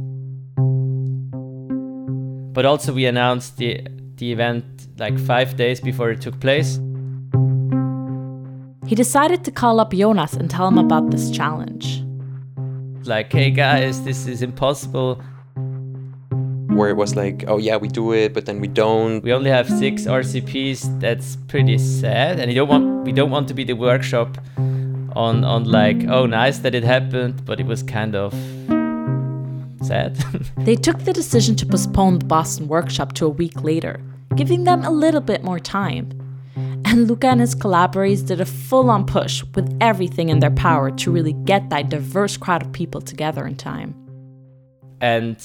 but 2.59 2.67
also 2.67 2.93
we 2.93 3.07
announced 3.07 3.57
the 3.59 3.81
the 4.17 4.33
event 4.33 4.65
like 4.99 5.17
five 5.17 5.55
days 5.55 5.81
before 5.81 6.11
it 6.11 6.21
took 6.21 6.41
place. 6.41 6.81
He 8.85 8.97
decided 8.97 9.45
to 9.45 9.53
call 9.53 9.79
up 9.79 9.93
Jonas 9.93 10.35
and 10.35 10.50
tell 10.50 10.67
him 10.67 10.77
about 10.77 11.12
this 11.12 11.31
challenge. 11.31 12.03
Like, 13.09 13.33
hey 13.33 13.50
guys, 13.50 14.03
this 14.03 14.27
is 14.27 14.43
impossible. 14.43 15.23
Where 16.69 16.91
it 16.91 16.97
was 16.97 17.17
like, 17.17 17.45
oh 17.49 17.57
yeah, 17.57 17.79
we 17.79 17.88
do 17.88 18.12
it, 18.12 18.35
but 18.35 18.45
then 18.45 18.61
we 18.61 18.69
don't. 18.69 19.25
We 19.25 19.33
only 19.33 19.49
have 19.49 19.67
six 19.67 20.03
RSVPs. 20.03 21.00
That's 21.00 21.37
pretty 21.49 21.79
sad, 21.79 22.38
and 22.38 22.53
you 22.53 22.57
don't 22.57 22.69
want 22.69 23.07
we 23.07 23.12
don't 23.12 23.31
want 23.31 23.49
to 23.49 23.55
be 23.55 23.65
the 23.65 23.73
workshop 23.73 24.37
on 25.17 25.43
on 25.43 25.65
like, 25.65 26.05
oh 26.07 26.27
nice 26.27 26.59
that 26.59 26.75
it 26.75 26.85
happened, 26.85 27.47
but 27.47 27.59
it 27.61 27.67
was 27.67 27.83
kind 27.83 28.15
of 28.15 28.35
sad. 29.81 30.17
they 30.59 30.77
took 30.77 30.99
the 30.99 31.15
decision 31.15 31.57
to 31.57 31.65
postpone 31.65 32.19
the 32.19 32.27
Boston 32.27 32.69
workshop 32.69 33.15
to 33.15 33.25
a 33.25 33.31
week 33.31 33.62
later, 33.62 34.03
giving 34.37 34.65
them 34.65 34.85
a 34.85 34.91
little 34.91 35.23
bit 35.23 35.43
more 35.43 35.59
time. 35.59 36.11
And 36.90 37.07
Luca 37.07 37.26
and 37.26 37.40
his 37.42 37.54
collaborators 37.54 38.23
did 38.23 38.40
a 38.40 38.47
full 38.47 38.88
on 38.88 39.04
push 39.04 39.45
with 39.54 39.76
everything 39.78 40.30
in 40.30 40.38
their 40.38 40.50
power 40.50 40.90
to 40.90 41.11
really 41.11 41.35
get 41.35 41.68
that 41.68 41.90
diverse 41.90 42.38
crowd 42.38 42.62
of 42.62 42.73
people 42.73 43.02
together 43.02 43.47
in 43.47 43.57
time. 43.57 43.95
And 45.02 45.37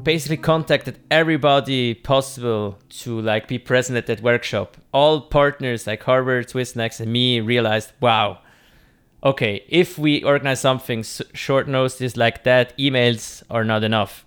basically 0.00 0.36
contacted 0.36 1.00
everybody 1.10 1.94
possible 1.94 2.78
to 2.88 3.20
like 3.20 3.48
be 3.48 3.58
present 3.58 3.98
at 3.98 4.06
that 4.06 4.22
workshop. 4.22 4.76
All 4.92 5.22
partners 5.22 5.88
like 5.88 6.04
Harvard, 6.04 6.46
Swissnex, 6.46 7.00
and 7.00 7.12
me 7.12 7.40
realized, 7.40 7.90
wow, 8.00 8.38
okay, 9.24 9.64
if 9.68 9.98
we 9.98 10.22
organize 10.22 10.60
something 10.60 11.02
short 11.02 11.66
notice 11.66 12.16
like 12.16 12.44
that, 12.44 12.78
emails 12.78 13.42
are 13.50 13.64
not 13.64 13.82
enough. 13.82 14.24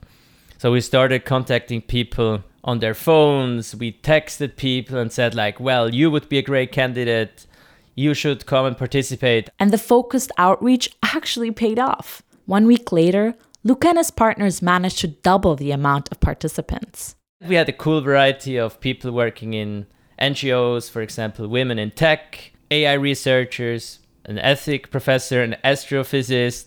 So 0.57 0.73
we 0.73 0.81
started 0.81 1.23
contacting 1.23 1.81
people 1.81 2.43
on 2.67 2.79
their 2.79 2.93
phones. 2.93 3.75
We 3.75 3.93
texted 3.93 4.57
people 4.57 4.97
and 4.99 5.11
said 5.11 5.33
like, 5.33 5.59
"Well, 5.59 5.95
you 5.95 6.11
would 6.11 6.29
be 6.29 6.37
a 6.37 6.49
great 6.51 6.71
candidate. 6.71 7.47
You 7.95 8.13
should 8.13 8.45
come 8.45 8.65
and 8.67 8.77
participate." 8.77 9.49
And 9.57 9.71
the 9.71 9.85
focused 9.93 10.31
outreach 10.37 10.89
actually 11.01 11.51
paid 11.51 11.79
off. 11.79 12.21
One 12.45 12.67
week 12.67 12.91
later, 12.91 13.35
Luca 13.63 13.89
and 13.89 13.97
his 13.97 14.11
partners 14.11 14.61
managed 14.61 14.99
to 14.99 15.07
double 15.07 15.55
the 15.55 15.71
amount 15.71 16.09
of 16.11 16.19
participants. 16.19 17.15
We 17.45 17.55
had 17.55 17.69
a 17.69 17.73
cool 17.73 18.01
variety 18.01 18.57
of 18.57 18.79
people 18.79 19.11
working 19.11 19.53
in 19.53 19.87
NGOs, 20.19 20.89
for 20.89 21.01
example, 21.01 21.47
women 21.47 21.79
in 21.79 21.91
tech, 21.91 22.51
AI 22.71 22.93
researchers, 22.93 23.99
an 24.25 24.39
ethic 24.39 24.91
professor, 24.91 25.41
an 25.41 25.55
astrophysicist. 25.63 26.65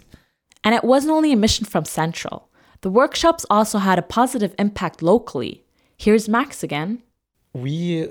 And 0.63 0.75
it 0.75 0.85
wasn't 0.85 1.13
only 1.13 1.33
a 1.33 1.37
mission 1.37 1.67
from 1.67 1.85
Central. 1.85 2.49
The 2.83 2.91
workshops 2.91 3.45
also 3.51 3.79
had 3.79 3.99
a 3.99 4.03
positive 4.03 4.55
impact 4.59 5.03
locally. 5.03 5.65
Here's 6.01 6.31
Max 6.31 6.63
again. 6.63 7.03
We 7.53 8.09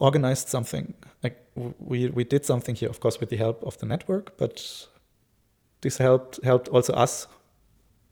organized 0.00 0.48
something. 0.48 0.94
Like 1.22 1.36
we 1.54 2.08
we 2.08 2.24
did 2.24 2.44
something 2.44 2.74
here, 2.74 2.90
of 2.90 2.98
course, 2.98 3.20
with 3.20 3.30
the 3.30 3.36
help 3.36 3.62
of 3.62 3.78
the 3.78 3.86
network, 3.86 4.36
but 4.36 4.88
this 5.82 5.98
helped 5.98 6.42
helped 6.42 6.66
also 6.68 6.92
us 6.94 7.28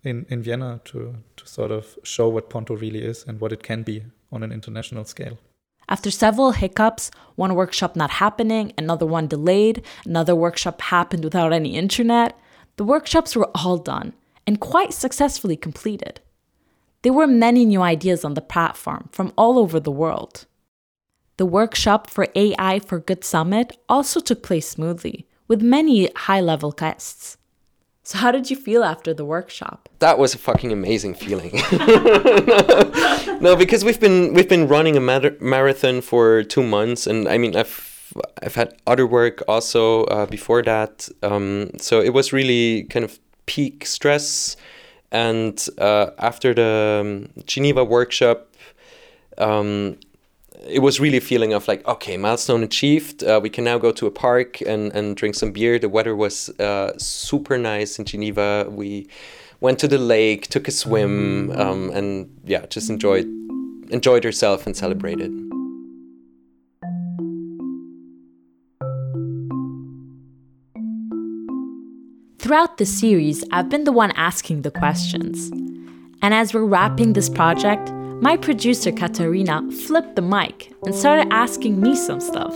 in, 0.04 0.26
in 0.28 0.42
Vienna 0.42 0.80
to, 0.84 1.16
to 1.36 1.46
sort 1.46 1.72
of 1.72 1.98
show 2.04 2.28
what 2.28 2.50
Ponto 2.50 2.76
really 2.76 3.02
is 3.02 3.24
and 3.26 3.40
what 3.40 3.52
it 3.52 3.64
can 3.64 3.82
be 3.82 4.04
on 4.30 4.44
an 4.44 4.52
international 4.52 5.04
scale. 5.04 5.38
After 5.88 6.12
several 6.12 6.52
hiccups, 6.52 7.10
one 7.34 7.56
workshop 7.56 7.96
not 7.96 8.10
happening, 8.10 8.72
another 8.78 9.06
one 9.06 9.26
delayed, 9.26 9.82
another 10.04 10.36
workshop 10.36 10.80
happened 10.82 11.24
without 11.24 11.52
any 11.52 11.76
internet, 11.76 12.38
the 12.76 12.84
workshops 12.84 13.34
were 13.34 13.50
all 13.56 13.76
done 13.76 14.12
and 14.46 14.60
quite 14.60 14.92
successfully 14.94 15.56
completed. 15.56 16.20
There 17.02 17.12
were 17.14 17.26
many 17.26 17.64
new 17.64 17.80
ideas 17.80 18.24
on 18.24 18.34
the 18.34 18.42
platform 18.42 19.08
from 19.10 19.32
all 19.36 19.58
over 19.58 19.80
the 19.80 19.90
world. 19.90 20.46
The 21.38 21.46
workshop 21.46 22.10
for 22.10 22.28
AI 22.34 22.80
for 22.80 22.98
Good 22.98 23.24
Summit 23.24 23.78
also 23.88 24.20
took 24.20 24.42
place 24.42 24.68
smoothly, 24.68 25.26
with 25.48 25.62
many 25.62 26.10
high 26.14 26.42
level 26.42 26.72
guests. 26.72 27.38
So 28.02 28.18
how 28.18 28.30
did 28.30 28.50
you 28.50 28.56
feel 28.56 28.84
after 28.84 29.14
the 29.14 29.24
workshop? 29.24 29.88
That 30.00 30.18
was 30.18 30.34
a 30.34 30.38
fucking 30.38 30.72
amazing 30.72 31.14
feeling. 31.14 31.62
no, 33.40 33.56
because 33.56 33.82
we've 33.82 34.00
been 34.00 34.34
we've 34.34 34.48
been 34.48 34.68
running 34.68 34.96
a 34.96 35.00
marathon 35.00 36.02
for 36.02 36.42
two 36.42 36.62
months, 36.62 37.06
and 37.06 37.28
I 37.28 37.38
mean 37.38 37.56
I've 37.56 38.12
I've 38.42 38.56
had 38.56 38.74
other 38.86 39.06
work 39.06 39.42
also 39.48 40.04
uh, 40.04 40.26
before 40.26 40.62
that, 40.64 41.08
um, 41.22 41.70
so 41.78 42.00
it 42.02 42.12
was 42.12 42.32
really 42.32 42.84
kind 42.90 43.04
of 43.04 43.18
peak 43.46 43.86
stress. 43.86 44.56
And 45.12 45.66
uh, 45.78 46.10
after 46.18 46.54
the 46.54 47.00
um, 47.00 47.44
Geneva 47.46 47.84
workshop, 47.84 48.54
um, 49.38 49.96
it 50.66 50.80
was 50.80 51.00
really 51.00 51.16
a 51.16 51.22
feeling 51.22 51.52
of 51.52 51.66
like, 51.66 51.86
okay, 51.86 52.16
milestone 52.16 52.62
achieved. 52.62 53.24
Uh, 53.24 53.40
we 53.42 53.50
can 53.50 53.64
now 53.64 53.78
go 53.78 53.92
to 53.92 54.06
a 54.06 54.10
park 54.10 54.60
and, 54.60 54.92
and 54.92 55.16
drink 55.16 55.34
some 55.34 55.52
beer. 55.52 55.78
The 55.78 55.88
weather 55.88 56.14
was 56.14 56.50
uh, 56.60 56.96
super 56.98 57.58
nice 57.58 57.98
in 57.98 58.04
Geneva. 58.04 58.66
We 58.68 59.08
went 59.60 59.78
to 59.80 59.88
the 59.88 59.98
lake, 59.98 60.48
took 60.48 60.68
a 60.68 60.70
swim, 60.70 61.50
um, 61.52 61.90
and 61.90 62.30
yeah, 62.44 62.66
just 62.66 62.90
enjoyed 62.90 63.26
enjoyed 63.90 64.22
herself 64.22 64.66
and 64.66 64.76
celebrated. 64.76 65.49
Throughout 72.50 72.78
the 72.78 72.84
series, 72.84 73.44
I've 73.52 73.68
been 73.68 73.84
the 73.84 73.92
one 73.92 74.10
asking 74.16 74.62
the 74.62 74.72
questions. 74.72 75.52
And 76.20 76.34
as 76.34 76.52
we're 76.52 76.64
wrapping 76.64 77.12
this 77.12 77.28
project, 77.28 77.92
my 78.20 78.36
producer 78.36 78.90
Katarina 78.90 79.62
flipped 79.86 80.16
the 80.16 80.22
mic 80.22 80.72
and 80.84 80.92
started 80.92 81.32
asking 81.32 81.80
me 81.80 81.94
some 81.94 82.18
stuff. 82.18 82.52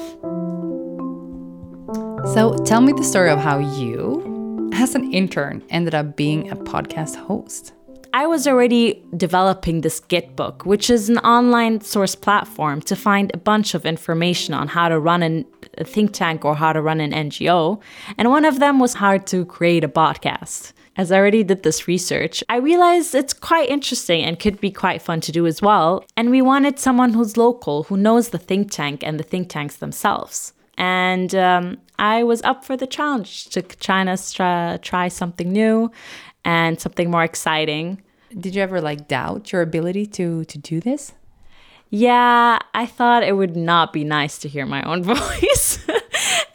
So 2.35 2.57
tell 2.67 2.81
me 2.81 2.93
the 2.93 3.05
story 3.05 3.31
of 3.31 3.39
how 3.39 3.59
you, 3.59 4.69
as 4.75 4.97
an 4.97 5.13
intern, 5.13 5.63
ended 5.71 5.95
up 5.95 6.17
being 6.17 6.51
a 6.51 6.57
podcast 6.57 7.15
host. 7.15 7.73
I 8.13 8.27
was 8.27 8.49
already 8.49 9.01
developing 9.17 9.83
this 9.83 10.01
Gitbook, 10.01 10.65
which 10.65 10.91
is 10.91 11.09
an 11.09 11.19
online 11.19 11.83
source 11.83 12.17
platform 12.17 12.81
to 12.83 12.97
find 12.97 13.31
a 13.33 13.39
bunch 13.39 13.75
of 13.75 13.87
information 13.87 14.55
on 14.55 14.67
how 14.67 14.89
to 14.89 14.99
run 14.99 15.23
an, 15.23 15.45
a 15.79 15.85
think 15.85 16.13
tank 16.13 16.45
or 16.45 16.57
how 16.57 16.73
to 16.73 16.81
run 16.81 17.01
an 17.01 17.13
NGO. 17.13 17.81
And 18.19 18.31
one 18.31 18.45
of 18.45 18.61
them 18.61 18.79
was 18.79 18.95
how 18.95 19.19
to 19.19 19.45
create 19.45 19.85
a 19.85 19.89
podcast 19.89 20.73
as 20.97 21.11
I 21.11 21.19
already 21.19 21.43
did 21.43 21.63
this 21.63 21.89
research, 21.89 22.45
I 22.49 22.57
realized 22.57 23.15
it's 23.15 23.35
quite 23.35 23.69
interesting 23.69 24.23
and 24.23 24.39
could 24.39 24.61
be 24.61 24.71
quite 24.71 25.03
fun 25.03 25.21
to 25.23 25.33
do 25.33 25.47
as 25.47 25.61
well. 25.61 26.05
And 26.17 26.31
we 26.31 26.41
wanted 26.43 26.79
someone 26.79 27.13
who's 27.13 27.37
local, 27.37 27.85
who 27.85 27.97
knows 27.97 28.29
the 28.29 28.39
think 28.39 28.71
tank 28.71 29.03
and 29.03 29.19
the 29.19 29.25
think 29.25 29.49
tanks 29.49 29.77
themselves. 29.77 30.53
And 30.77 31.35
um, 31.35 31.79
I 31.99 32.23
was 32.23 32.43
up 32.43 32.65
for 32.65 32.77
the 32.77 32.87
challenge 32.87 33.47
to 33.51 33.63
try 33.63 34.05
to 34.05 34.79
try 34.83 35.09
something 35.09 35.53
new 35.53 35.91
and 36.45 36.81
something 36.81 37.11
more 37.11 37.25
exciting. 37.25 38.03
Did 38.39 38.55
you 38.55 38.63
ever 38.63 38.81
like 38.81 39.09
doubt 39.09 39.53
your 39.53 39.63
ability 39.63 40.07
to 40.07 40.45
to 40.45 40.59
do 40.59 40.81
this? 40.81 41.13
Yeah, 41.97 42.59
I 42.75 42.87
thought 42.87 43.23
it 43.23 43.37
would 43.37 43.55
not 43.55 43.93
be 43.93 44.03
nice 44.03 44.39
to 44.39 44.49
hear 44.49 44.67
my 44.67 44.83
own 44.83 45.05
voice, 45.15 45.79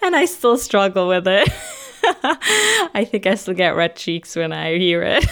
and 0.01 0.13
I 0.13 0.25
still 0.25 0.57
struggle 0.57 1.07
with 1.07 1.29
it. 1.29 1.47
I 2.93 3.07
think 3.09 3.25
I 3.25 3.35
still 3.35 3.53
get 3.53 3.75
red 3.75 3.95
cheeks 3.95 4.35
when 4.35 4.51
I 4.51 4.77
hear 4.77 5.03
it. 5.03 5.25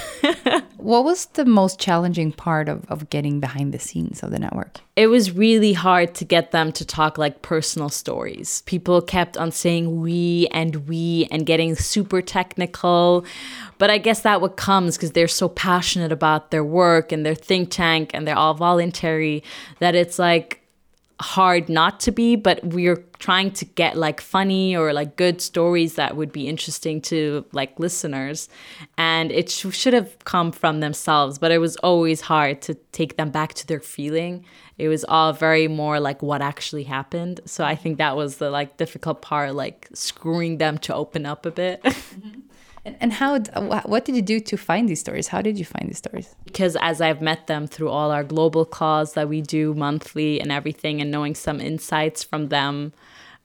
what 0.78 1.04
was 1.04 1.26
the 1.28 1.46
most 1.46 1.80
challenging 1.80 2.32
part 2.32 2.70
of, 2.70 2.86
of 2.90 3.10
getting 3.10 3.40
behind 3.40 3.74
the 3.74 3.80
scenes 3.80 4.22
of 4.22 4.32
the 4.32 4.40
network? 4.40 4.80
It 4.96 5.08
was 5.08 5.32
really 5.32 5.74
hard 5.74 6.16
to 6.16 6.26
get 6.26 6.52
them 6.52 6.72
to 6.74 6.86
talk 6.86 7.18
like 7.18 7.42
personal 7.42 7.90
stories. 7.90 8.62
People 8.66 9.02
kept 9.02 9.38
on 9.38 9.52
saying 9.52 10.02
we 10.02 10.48
and 10.52 10.88
we 10.88 11.28
and 11.32 11.46
getting 11.46 11.76
super 11.76 12.22
technical. 12.22 13.26
But 13.78 13.90
I 13.90 13.98
guess 13.98 14.22
that 14.22 14.40
what 14.42 14.58
comes 14.58 14.98
because 14.98 15.12
they're 15.12 15.28
so 15.28 15.50
passionate 15.50 16.12
about 16.12 16.52
their 16.52 16.64
work 16.64 17.12
and 17.12 17.26
their 17.26 17.36
think 17.36 17.72
tank 17.72 18.12
and 18.14 18.28
they're 18.28 18.38
all 18.38 18.54
voluntary 18.54 19.44
that 19.80 19.96
it's 19.96 20.20
like 20.20 20.62
hard 21.20 21.68
not 21.68 22.00
to 22.02 22.12
be, 22.12 22.36
but 22.36 22.64
we're 22.64 23.04
trying 23.18 23.52
to 23.52 23.66
get 23.66 23.98
like 23.98 24.22
funny 24.22 24.76
or 24.76 24.94
like 24.94 25.16
good 25.16 25.42
stories 25.42 25.96
that 25.96 26.16
would 26.16 26.32
be 26.32 26.48
interesting 26.48 27.02
to 27.02 27.44
like 27.52 27.80
listeners. 27.80 28.50
And 28.98 29.32
it 29.32 29.50
sh- 29.50 29.72
should 29.72 29.94
have 29.94 30.20
come 30.26 30.52
from 30.52 30.80
themselves, 30.80 31.40
but 31.40 31.52
it 31.52 31.58
was 31.58 31.76
always 31.78 32.22
hard 32.22 32.62
to 32.64 32.76
take 32.92 33.18
them 33.18 33.32
back 33.32 33.56
to 33.56 33.68
their 33.68 33.80
feeling. 33.80 34.46
It 34.78 34.90
was 34.90 35.04
all 35.06 35.34
very 35.34 35.68
more 35.68 36.00
like 36.00 36.22
what 36.22 36.44
actually 36.44 36.84
happened. 36.84 37.42
So 37.46 37.64
I 37.64 37.76
think 37.76 37.98
that 37.98 38.16
was 38.16 38.38
the 38.38 38.52
like 38.52 38.78
difficult 38.78 39.24
part, 39.24 39.56
like 39.56 39.88
screwing 39.94 40.60
them 40.60 40.78
to 40.80 40.94
open 40.94 41.26
up 41.26 41.46
a 41.46 41.52
bit. 41.52 41.82
Mm-hmm. 41.84 42.37
And 43.00 43.12
how, 43.12 43.40
what 43.86 44.06
did 44.06 44.16
you 44.16 44.22
do 44.22 44.40
to 44.40 44.58
find 44.58 44.88
these 44.88 45.00
stories? 45.00 45.28
How 45.28 45.42
did 45.42 45.60
you 45.60 45.66
find 45.66 45.90
these 45.90 45.98
stories? 45.98 46.36
Because 46.46 46.78
as 46.82 47.02
I've 47.02 47.22
met 47.22 47.48
them 47.48 47.68
through 47.68 47.90
all 47.90 48.12
our 48.12 48.24
global 48.24 48.66
calls 48.66 49.14
that 49.14 49.28
we 49.28 49.42
do 49.42 49.74
monthly 49.74 50.40
and 50.40 50.52
everything, 50.52 51.02
and 51.02 51.12
knowing 51.12 51.36
some 51.36 51.60
insights 51.60 52.24
from 52.24 52.50
them, 52.50 52.94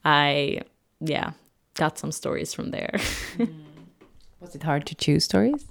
I, 0.05 0.61
yeah, 1.01 1.33
got 1.75 1.99
some 1.99 2.13
stories 2.13 2.55
from 2.55 2.71
there. 2.71 2.99
Was 4.41 4.55
it 4.55 4.63
hard 4.63 4.87
to 4.87 4.95
choose 4.95 5.25
stories? 5.25 5.67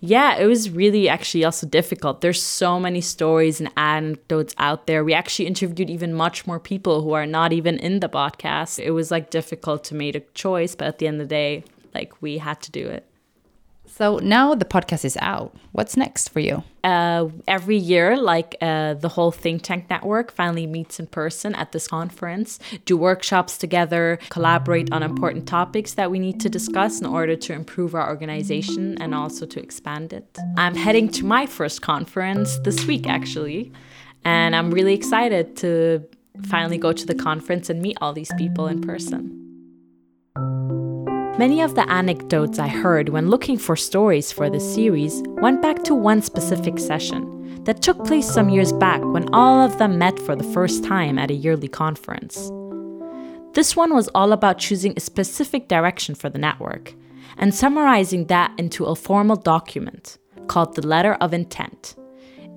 Yeah, 0.00 0.36
it 0.36 0.46
was 0.46 0.68
really 0.68 1.08
actually 1.08 1.44
also 1.44 1.66
difficult. 1.66 2.20
There's 2.20 2.42
so 2.42 2.80
many 2.80 3.00
stories 3.00 3.60
and 3.60 3.70
anecdotes 3.76 4.52
out 4.58 4.86
there. 4.86 5.04
We 5.04 5.14
actually 5.14 5.46
interviewed 5.46 5.88
even 5.88 6.12
much 6.12 6.44
more 6.46 6.58
people 6.58 7.02
who 7.02 7.12
are 7.12 7.24
not 7.24 7.52
even 7.52 7.78
in 7.78 8.00
the 8.00 8.08
podcast. 8.08 8.80
It 8.80 8.90
was 8.90 9.10
like 9.12 9.30
difficult 9.30 9.84
to 9.84 9.94
make 9.94 10.16
a 10.16 10.20
choice, 10.34 10.74
but 10.74 10.88
at 10.88 10.98
the 10.98 11.06
end 11.06 11.20
of 11.20 11.28
the 11.28 11.34
day, 11.34 11.64
like 11.94 12.20
we 12.20 12.38
had 12.38 12.60
to 12.62 12.70
do 12.70 12.88
it. 12.88 13.06
So 13.86 14.18
now 14.18 14.54
the 14.54 14.64
podcast 14.64 15.04
is 15.04 15.18
out. 15.20 15.54
What's 15.72 15.98
next 15.98 16.30
for 16.30 16.40
you? 16.40 16.64
Uh, 16.82 17.28
every 17.46 17.76
year, 17.76 18.16
like 18.16 18.56
uh, 18.62 18.94
the 18.94 19.08
whole 19.08 19.30
think 19.30 19.62
tank 19.62 19.90
network 19.90 20.32
finally 20.32 20.66
meets 20.66 20.98
in 20.98 21.08
person 21.08 21.54
at 21.54 21.72
this 21.72 21.88
conference, 21.88 22.58
do 22.86 22.96
workshops 22.96 23.58
together, 23.58 24.18
collaborate 24.30 24.90
on 24.92 25.02
important 25.02 25.46
topics 25.46 25.94
that 25.94 26.10
we 26.10 26.18
need 26.18 26.40
to 26.40 26.48
discuss 26.48 27.00
in 27.00 27.06
order 27.06 27.36
to 27.36 27.52
improve 27.52 27.94
our 27.94 28.08
organization 28.08 28.96
and 29.02 29.14
also 29.14 29.44
to 29.44 29.60
expand 29.60 30.12
it. 30.14 30.38
I'm 30.56 30.74
heading 30.74 31.08
to 31.10 31.26
my 31.26 31.44
first 31.44 31.82
conference 31.82 32.58
this 32.60 32.86
week, 32.86 33.06
actually, 33.06 33.72
and 34.24 34.56
I'm 34.56 34.70
really 34.70 34.94
excited 34.94 35.54
to 35.56 36.02
finally 36.46 36.78
go 36.78 36.92
to 36.94 37.04
the 37.04 37.14
conference 37.14 37.68
and 37.68 37.82
meet 37.82 37.98
all 38.00 38.14
these 38.14 38.30
people 38.38 38.68
in 38.68 38.80
person. 38.80 39.41
Many 41.38 41.62
of 41.62 41.74
the 41.74 41.90
anecdotes 41.90 42.58
I 42.58 42.68
heard 42.68 43.08
when 43.08 43.30
looking 43.30 43.56
for 43.56 43.74
stories 43.74 44.30
for 44.30 44.50
this 44.50 44.74
series 44.74 45.22
went 45.26 45.62
back 45.62 45.82
to 45.84 45.94
one 45.94 46.20
specific 46.20 46.78
session 46.78 47.64
that 47.64 47.80
took 47.80 48.04
place 48.04 48.30
some 48.30 48.50
years 48.50 48.70
back 48.70 49.02
when 49.02 49.32
all 49.32 49.62
of 49.62 49.78
them 49.78 49.98
met 49.98 50.18
for 50.18 50.36
the 50.36 50.44
first 50.52 50.84
time 50.84 51.18
at 51.18 51.30
a 51.30 51.34
yearly 51.34 51.68
conference. 51.68 52.50
This 53.54 53.74
one 53.74 53.94
was 53.94 54.08
all 54.08 54.32
about 54.32 54.58
choosing 54.58 54.92
a 54.94 55.00
specific 55.00 55.68
direction 55.68 56.14
for 56.14 56.28
the 56.28 56.38
network 56.38 56.92
and 57.38 57.54
summarizing 57.54 58.26
that 58.26 58.52
into 58.58 58.84
a 58.84 58.94
formal 58.94 59.36
document 59.36 60.18
called 60.48 60.74
the 60.74 60.86
Letter 60.86 61.14
of 61.14 61.32
Intent. 61.32 61.96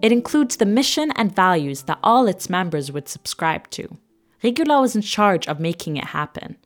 It 0.02 0.12
includes 0.12 0.58
the 0.58 0.66
mission 0.66 1.12
and 1.12 1.34
values 1.34 1.84
that 1.84 2.00
all 2.04 2.28
its 2.28 2.50
members 2.50 2.92
would 2.92 3.08
subscribe 3.08 3.70
to. 3.70 3.98
Regula 4.44 4.82
was 4.82 4.98
in 4.98 5.02
charge 5.02 5.48
of 5.48 5.62
making 5.62 5.96
it 5.96 6.04
happen 6.04 6.58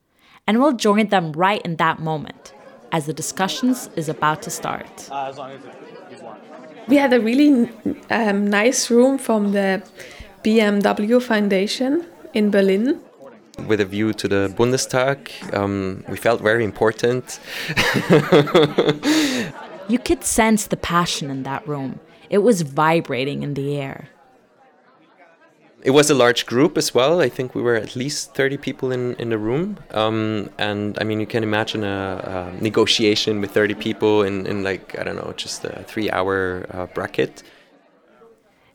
and 0.49 0.59
we'll 0.59 0.73
join 0.73 1.09
them 1.09 1.31
right 1.33 1.61
in 1.61 1.75
that 1.75 1.99
moment 1.99 2.53
as 2.91 3.05
the 3.05 3.13
discussions 3.13 3.87
is 3.95 4.09
about 4.09 4.41
to 4.41 4.49
start. 4.49 5.07
Uh, 5.11 5.31
we 6.87 6.95
had 6.95 7.13
a 7.13 7.21
really 7.21 7.69
um, 8.09 8.47
nice 8.49 8.89
room 8.89 9.19
from 9.19 9.51
the 9.51 9.83
BMW 10.43 11.21
Foundation 11.21 12.03
in 12.33 12.49
Berlin. 12.49 12.99
With 13.67 13.79
a 13.79 13.85
view 13.85 14.11
to 14.13 14.27
the 14.27 14.51
Bundestag, 14.57 15.19
um, 15.53 16.03
we 16.09 16.17
felt 16.17 16.41
very 16.41 16.63
important. 16.63 17.39
you 19.87 19.99
could 19.99 20.23
sense 20.23 20.65
the 20.65 20.77
passion 20.77 21.29
in 21.29 21.43
that 21.43 21.67
room. 21.67 21.99
It 22.31 22.39
was 22.39 22.63
vibrating 22.63 23.43
in 23.43 23.53
the 23.53 23.77
air. 23.77 24.09
It 25.81 25.91
was 25.91 26.09
a 26.09 26.13
large 26.13 26.45
group 26.45 26.77
as 26.77 26.93
well. 26.93 27.21
I 27.21 27.29
think 27.29 27.55
we 27.55 27.61
were 27.61 27.75
at 27.75 27.95
least 27.95 28.33
30 28.35 28.57
people 28.57 28.91
in, 28.91 29.15
in 29.15 29.29
the 29.29 29.37
room. 29.37 29.77
Um, 29.91 30.49
and 30.57 30.97
I 30.99 31.05
mean, 31.05 31.21
you 31.21 31.25
can 31.25 31.41
imagine 31.41 31.85
a, 31.85 32.51
a, 32.57 32.61
negotiation 32.61 33.39
with 33.39 33.51
30 33.51 33.75
people 33.75 34.23
in, 34.23 34.45
in 34.45 34.61
like, 34.61 34.99
I 34.99 35.03
don't 35.03 35.15
know, 35.15 35.33
just 35.37 35.63
a 35.63 35.83
three 35.83 36.11
hour 36.11 36.65
uh, 36.71 36.87
bracket. 36.87 37.43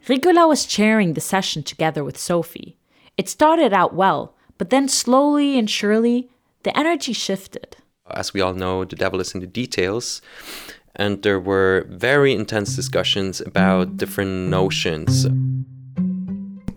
Regula 0.09 0.49
was 0.49 0.64
chairing 0.64 1.12
the 1.12 1.21
session 1.21 1.62
together 1.62 2.03
with 2.03 2.17
Sophie. 2.17 2.77
It 3.19 3.29
started 3.29 3.73
out 3.75 3.95
well, 3.95 4.35
but 4.57 4.71
then 4.71 4.88
slowly 4.88 5.59
and 5.59 5.69
surely, 5.69 6.31
the 6.62 6.77
energy 6.79 7.12
shifted. 7.12 7.77
As 8.11 8.33
we 8.33 8.40
all 8.40 8.55
know, 8.55 8.85
the 8.85 8.97
devil 8.97 9.21
is 9.21 9.35
in 9.35 9.40
the 9.40 9.47
details. 9.47 10.23
And 10.97 11.23
there 11.23 11.40
were 11.40 11.87
very 11.90 12.33
intense 12.33 12.77
discussions 12.77 13.40
about 13.40 13.97
different 13.97 14.49
notions 14.49 15.27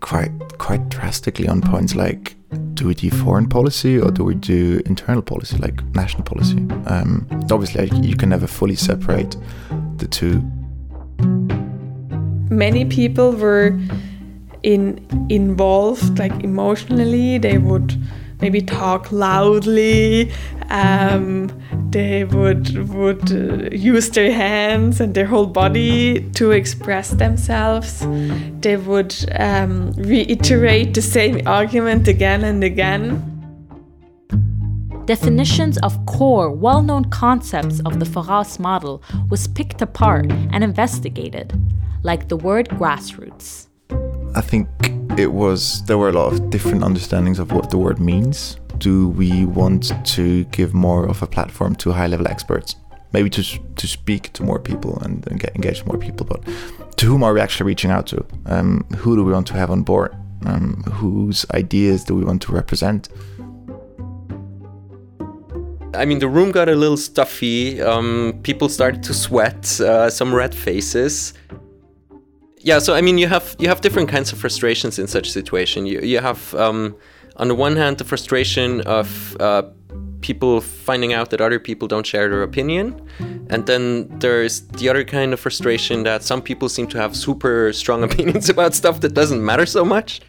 quite 0.08 0.32
quite 0.56 0.88
drastically 0.88 1.46
on 1.46 1.60
points 1.60 1.94
like 1.94 2.34
do 2.72 2.86
we 2.86 2.94
do 2.94 3.10
foreign 3.10 3.46
policy 3.46 3.98
or 3.98 4.10
do 4.10 4.24
we 4.24 4.34
do 4.34 4.80
internal 4.86 5.20
policy 5.20 5.58
like 5.58 5.84
national 5.94 6.22
policy? 6.22 6.56
Um, 6.86 7.26
obviously 7.50 7.90
you 8.00 8.16
can 8.16 8.30
never 8.30 8.46
fully 8.46 8.74
separate 8.74 9.36
the 9.98 10.06
two. 10.08 10.40
Many 12.50 12.86
people 12.86 13.32
were 13.32 13.78
in 14.62 15.04
involved 15.28 16.18
like 16.18 16.32
emotionally. 16.42 17.36
They 17.36 17.58
would 17.58 17.94
maybe 18.40 18.62
talk 18.62 19.12
loudly 19.12 20.32
um, 20.70 21.50
they 21.90 22.24
would 22.24 22.88
would 22.88 23.32
uh, 23.32 23.70
use 23.72 24.10
their 24.10 24.32
hands 24.32 25.00
and 25.00 25.14
their 25.14 25.24
whole 25.26 25.46
body 25.46 26.20
to 26.32 26.50
express 26.50 27.10
themselves. 27.10 28.06
They 28.60 28.76
would 28.76 29.14
um, 29.38 29.92
reiterate 29.92 30.94
the 30.94 31.02
same 31.02 31.40
argument 31.46 32.06
again 32.06 32.44
and 32.44 32.62
again. 32.62 33.24
Definitions 35.06 35.78
of 35.78 36.04
core, 36.04 36.50
well 36.50 36.82
known 36.82 37.06
concepts 37.06 37.80
of 37.86 37.98
the 37.98 38.04
foraus 38.04 38.58
model 38.58 39.02
was 39.30 39.48
picked 39.48 39.80
apart 39.80 40.30
and 40.52 40.62
investigated, 40.62 41.58
like 42.02 42.28
the 42.28 42.36
word 42.36 42.68
grassroots. 42.68 43.68
I 44.34 44.42
think 44.42 44.68
it 45.16 45.32
was, 45.32 45.82
there 45.86 45.96
were 45.96 46.10
a 46.10 46.12
lot 46.12 46.34
of 46.34 46.50
different 46.50 46.84
understandings 46.84 47.38
of 47.38 47.52
what 47.52 47.70
the 47.70 47.78
word 47.78 47.98
means 47.98 48.58
do 48.78 49.08
we 49.08 49.44
want 49.44 49.92
to 50.14 50.44
give 50.44 50.74
more 50.74 51.06
of 51.06 51.22
a 51.22 51.26
platform 51.26 51.74
to 51.76 51.92
high 51.92 52.06
level 52.06 52.28
experts? 52.28 52.76
Maybe 53.12 53.30
to, 53.30 53.42
to 53.42 53.86
speak 53.86 54.32
to 54.34 54.42
more 54.42 54.58
people 54.58 54.98
and, 55.00 55.26
and 55.28 55.40
get 55.40 55.54
engaged 55.54 55.86
more 55.86 55.98
people, 55.98 56.26
but 56.26 56.44
to 56.98 57.06
whom 57.06 57.22
are 57.22 57.32
we 57.32 57.40
actually 57.40 57.66
reaching 57.66 57.90
out 57.90 58.06
to? 58.08 58.24
Um, 58.46 58.84
who 58.96 59.16
do 59.16 59.24
we 59.24 59.32
want 59.32 59.46
to 59.48 59.54
have 59.54 59.70
on 59.70 59.82
board? 59.82 60.14
Um, 60.44 60.82
whose 60.84 61.46
ideas 61.54 62.04
do 62.04 62.14
we 62.14 62.24
want 62.24 62.42
to 62.42 62.52
represent? 62.52 63.08
I 65.94 66.04
mean, 66.04 66.18
the 66.18 66.28
room 66.28 66.52
got 66.52 66.68
a 66.68 66.74
little 66.74 66.96
stuffy. 66.96 67.80
Um, 67.80 68.38
people 68.42 68.68
started 68.68 69.02
to 69.04 69.14
sweat. 69.14 69.80
Uh, 69.80 70.10
some 70.10 70.34
red 70.34 70.54
faces. 70.54 71.34
Yeah, 72.58 72.78
so 72.78 72.94
I 72.94 73.00
mean, 73.00 73.18
you 73.18 73.28
have 73.28 73.56
you 73.58 73.68
have 73.68 73.80
different 73.80 74.08
kinds 74.08 74.32
of 74.32 74.38
frustrations 74.38 74.98
in 74.98 75.06
such 75.06 75.30
situation. 75.30 75.86
You 75.86 76.00
you 76.00 76.18
have 76.18 76.54
um, 76.54 76.96
on 77.38 77.48
the 77.48 77.54
one 77.54 77.76
hand, 77.76 77.98
the 77.98 78.04
frustration 78.04 78.80
of 78.82 79.36
uh, 79.40 79.62
people 80.20 80.60
finding 80.60 81.12
out 81.12 81.30
that 81.30 81.40
other 81.40 81.60
people 81.60 81.86
don't 81.86 82.04
share 82.04 82.28
their 82.28 82.42
opinion. 82.42 83.00
And 83.50 83.66
then 83.66 84.08
there's 84.18 84.60
the 84.60 84.88
other 84.88 85.04
kind 85.04 85.32
of 85.32 85.40
frustration 85.40 86.02
that 86.02 86.22
some 86.22 86.42
people 86.42 86.68
seem 86.68 86.88
to 86.88 86.98
have 86.98 87.16
super 87.16 87.72
strong 87.72 88.02
opinions 88.08 88.48
about 88.48 88.74
stuff 88.74 89.00
that 89.00 89.14
doesn't 89.14 89.44
matter 89.44 89.66
so 89.66 89.84
much. 89.84 90.20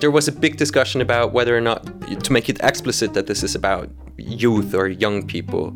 There 0.00 0.10
was 0.10 0.28
a 0.28 0.32
big 0.32 0.58
discussion 0.58 1.00
about 1.00 1.32
whether 1.32 1.56
or 1.56 1.62
not 1.62 1.82
to 2.24 2.32
make 2.32 2.50
it 2.50 2.58
explicit 2.62 3.14
that 3.14 3.26
this 3.26 3.42
is 3.42 3.54
about 3.54 3.88
youth 4.18 4.74
or 4.74 4.86
young 4.86 5.26
people. 5.26 5.74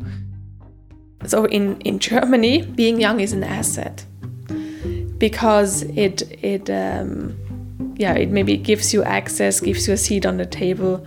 So 1.25 1.45
in, 1.45 1.81
in 1.81 1.97
Germany, 1.97 2.61
being 2.61 2.99
young 3.01 3.19
is 3.19 3.33
an 3.33 3.43
asset 3.43 4.05
because 5.17 5.83
it 5.83 6.21
it 6.41 6.69
um, 6.69 7.35
yeah, 7.95 8.13
it 8.13 8.29
maybe 8.29 8.57
gives 8.57 8.93
you 8.93 9.03
access, 9.03 9.59
gives 9.59 9.87
you 9.87 9.93
a 9.93 9.97
seat 9.97 10.25
on 10.25 10.37
the 10.37 10.45
table 10.45 11.05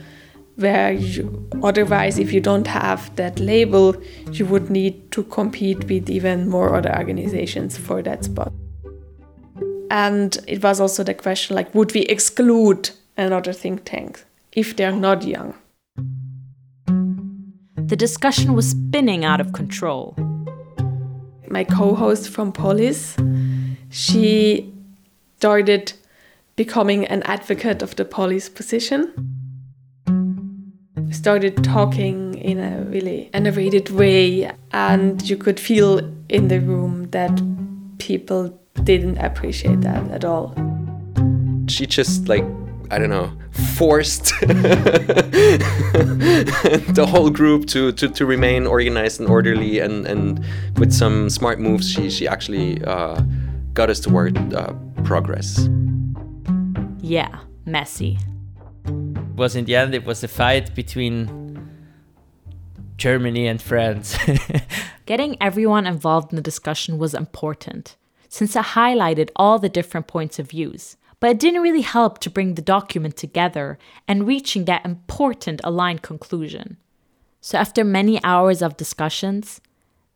where 0.57 0.93
you, 0.93 1.49
otherwise, 1.63 2.19
if 2.19 2.33
you 2.33 2.41
don't 2.41 2.67
have 2.67 3.15
that 3.17 3.39
label, 3.39 3.97
you 4.31 4.47
would 4.47 4.71
need 4.71 5.11
to 5.13 5.25
compete 5.25 5.89
with 5.89 6.11
even 6.11 6.49
more 6.49 6.75
other 6.75 6.95
organizations 6.97 7.77
for 7.77 8.03
that 8.03 8.25
spot. 8.25 8.53
And 9.91 10.39
it 10.47 10.63
was 10.63 10.81
also 10.81 11.03
the 11.05 11.15
question 11.15 11.57
like, 11.57 11.75
would 11.75 11.93
we 11.93 12.03
exclude 12.03 12.91
another 13.17 13.53
think 13.53 13.85
tank 13.85 14.25
if 14.53 14.77
they're 14.77 14.93
not 14.93 15.25
young? 15.25 15.55
The 17.77 17.97
discussion 17.97 18.55
was 18.55 18.71
spinning 18.71 19.25
out 19.25 19.41
of 19.41 19.53
control. 19.53 20.15
My 21.49 21.65
co 21.65 21.95
host 21.95 22.31
from 22.31 22.53
Polis, 22.53 23.17
she 23.91 24.73
started 25.37 25.93
becoming 26.57 27.07
an 27.07 27.23
advocate 27.25 27.83
of 27.83 27.97
the 27.97 28.05
police 28.05 28.49
position. 28.49 29.13
Started 31.11 31.63
talking 31.63 32.35
in 32.35 32.59
a 32.59 32.83
really 32.85 33.31
enervated 33.35 33.91
way, 33.91 34.51
and 34.73 35.23
you 35.29 35.37
could 35.37 35.61
feel 35.61 35.99
in 36.29 36.49
the 36.49 36.61
room 36.61 37.11
that 37.11 37.41
people 37.99 38.59
didn't 38.85 39.19
appreciate 39.19 39.83
that 39.83 40.11
at 40.11 40.25
all. 40.25 40.55
She 41.69 41.87
just 41.87 42.29
like 42.29 42.45
I 42.91 42.99
don't 42.99 43.11
know 43.11 43.33
forced 43.53 44.35
the 46.95 47.07
whole 47.09 47.31
group 47.31 47.67
to, 47.67 47.93
to, 47.93 48.09
to 48.09 48.27
remain 48.27 48.67
organized 48.67 49.21
and 49.21 49.29
orderly 49.29 49.79
and, 49.79 50.07
and 50.07 50.45
with 50.79 50.93
some 50.93 51.31
smart 51.31 51.59
moves 51.59 51.91
she, 51.91 52.11
she 52.11 52.29
actually 52.29 52.83
uh, 52.85 53.21
got 53.73 53.89
us 53.89 54.01
toward 54.01 54.37
uh, 54.55 54.73
progress. 55.05 55.69
Yeah, 57.13 57.41
messy. 57.67 58.19
It 58.87 59.37
Was 59.37 59.55
in 59.55 59.67
the 59.67 59.77
end 59.77 59.95
it 59.95 60.07
was 60.07 60.25
a 60.25 60.29
fight 60.29 60.75
between 60.75 61.61
Germany 62.97 63.49
and 63.49 63.61
France. 63.61 64.17
Getting 65.05 65.37
everyone 65.39 65.87
involved 65.87 66.33
in 66.33 66.37
the 66.37 66.49
discussion 66.51 66.97
was 66.97 67.13
important 67.13 67.99
since 68.31 68.57
it 68.57 68.65
highlighted 68.65 69.29
all 69.37 69.59
the 69.59 69.69
different 69.69 70.07
points 70.07 70.39
of 70.39 70.53
views. 70.53 70.97
But 71.21 71.33
it 71.33 71.39
didn't 71.39 71.61
really 71.61 71.83
help 71.83 72.19
to 72.21 72.31
bring 72.31 72.55
the 72.55 72.63
document 72.63 73.19
together 73.19 73.79
and 74.09 74.27
reaching 74.27 74.65
that 74.65 74.87
important 74.87 75.61
aligned 75.65 76.01
conclusion. 76.01 76.79
So 77.43 77.59
after 77.59 77.85
many 77.85 78.25
hours 78.25 78.63
of 78.63 78.79
discussions, 78.79 79.61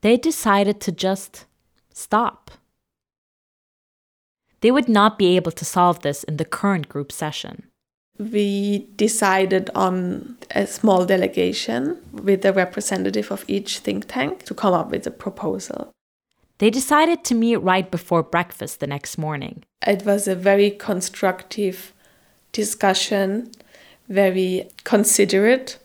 they 0.01 0.17
decided 0.17 0.81
to 0.81 0.93
just 0.93 1.45
stop. 1.93 2.51
They 4.61 4.71
would 4.71 4.89
not 4.89 5.19
be 5.19 5.37
able 5.37 5.53
to 5.53 5.65
solve 5.65 6.01
this 6.01 6.25
in 6.25 6.37
the 6.37 6.45
current 6.45 6.89
group 6.89 7.13
session. 7.13 7.65
We 8.19 8.89
decided 8.97 9.71
on 9.75 10.39
a 10.53 10.67
small 10.67 11.05
delegation 11.05 11.99
with 12.13 12.45
a 12.45 12.53
representative 12.53 13.31
of 13.31 13.45
each 13.47 13.81
think 13.81 14.09
tank 14.09 14.45
to 14.45 14.55
come 14.55 14.73
up 14.73 14.91
with 14.91 15.07
a 15.07 15.11
proposal. 15.11 15.93
They 16.59 16.71
decided 16.71 17.23
to 17.25 17.35
meet 17.35 17.57
right 17.57 17.91
before 17.91 18.23
breakfast 18.23 18.81
the 18.81 18.87
next 18.87 19.19
morning. 19.19 19.65
It 19.87 20.07
was 20.07 20.27
a 20.27 20.35
very 20.35 20.71
constructive 20.71 21.93
discussion, 22.53 23.51
very 24.09 24.71
considerate 24.85 25.79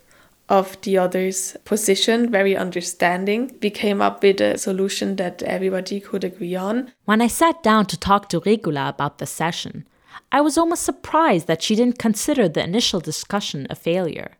of 0.51 0.79
the 0.81 0.97
other's 0.97 1.55
position, 1.63 2.29
very 2.29 2.55
understanding. 2.55 3.57
We 3.63 3.69
came 3.69 4.01
up 4.01 4.21
with 4.21 4.41
a 4.41 4.57
solution 4.57 5.15
that 5.15 5.41
everybody 5.43 5.99
could 5.99 6.23
agree 6.23 6.55
on. 6.55 6.91
When 7.05 7.21
I 7.21 7.27
sat 7.27 7.63
down 7.63 7.85
to 7.87 7.97
talk 7.97 8.29
to 8.29 8.41
Regula 8.41 8.89
about 8.89 9.17
the 9.17 9.25
session, 9.25 9.87
I 10.31 10.41
was 10.41 10.57
almost 10.57 10.83
surprised 10.83 11.47
that 11.47 11.63
she 11.63 11.75
didn't 11.75 11.99
consider 12.07 12.49
the 12.49 12.63
initial 12.63 12.99
discussion 12.99 13.65
a 13.69 13.75
failure. 13.75 14.31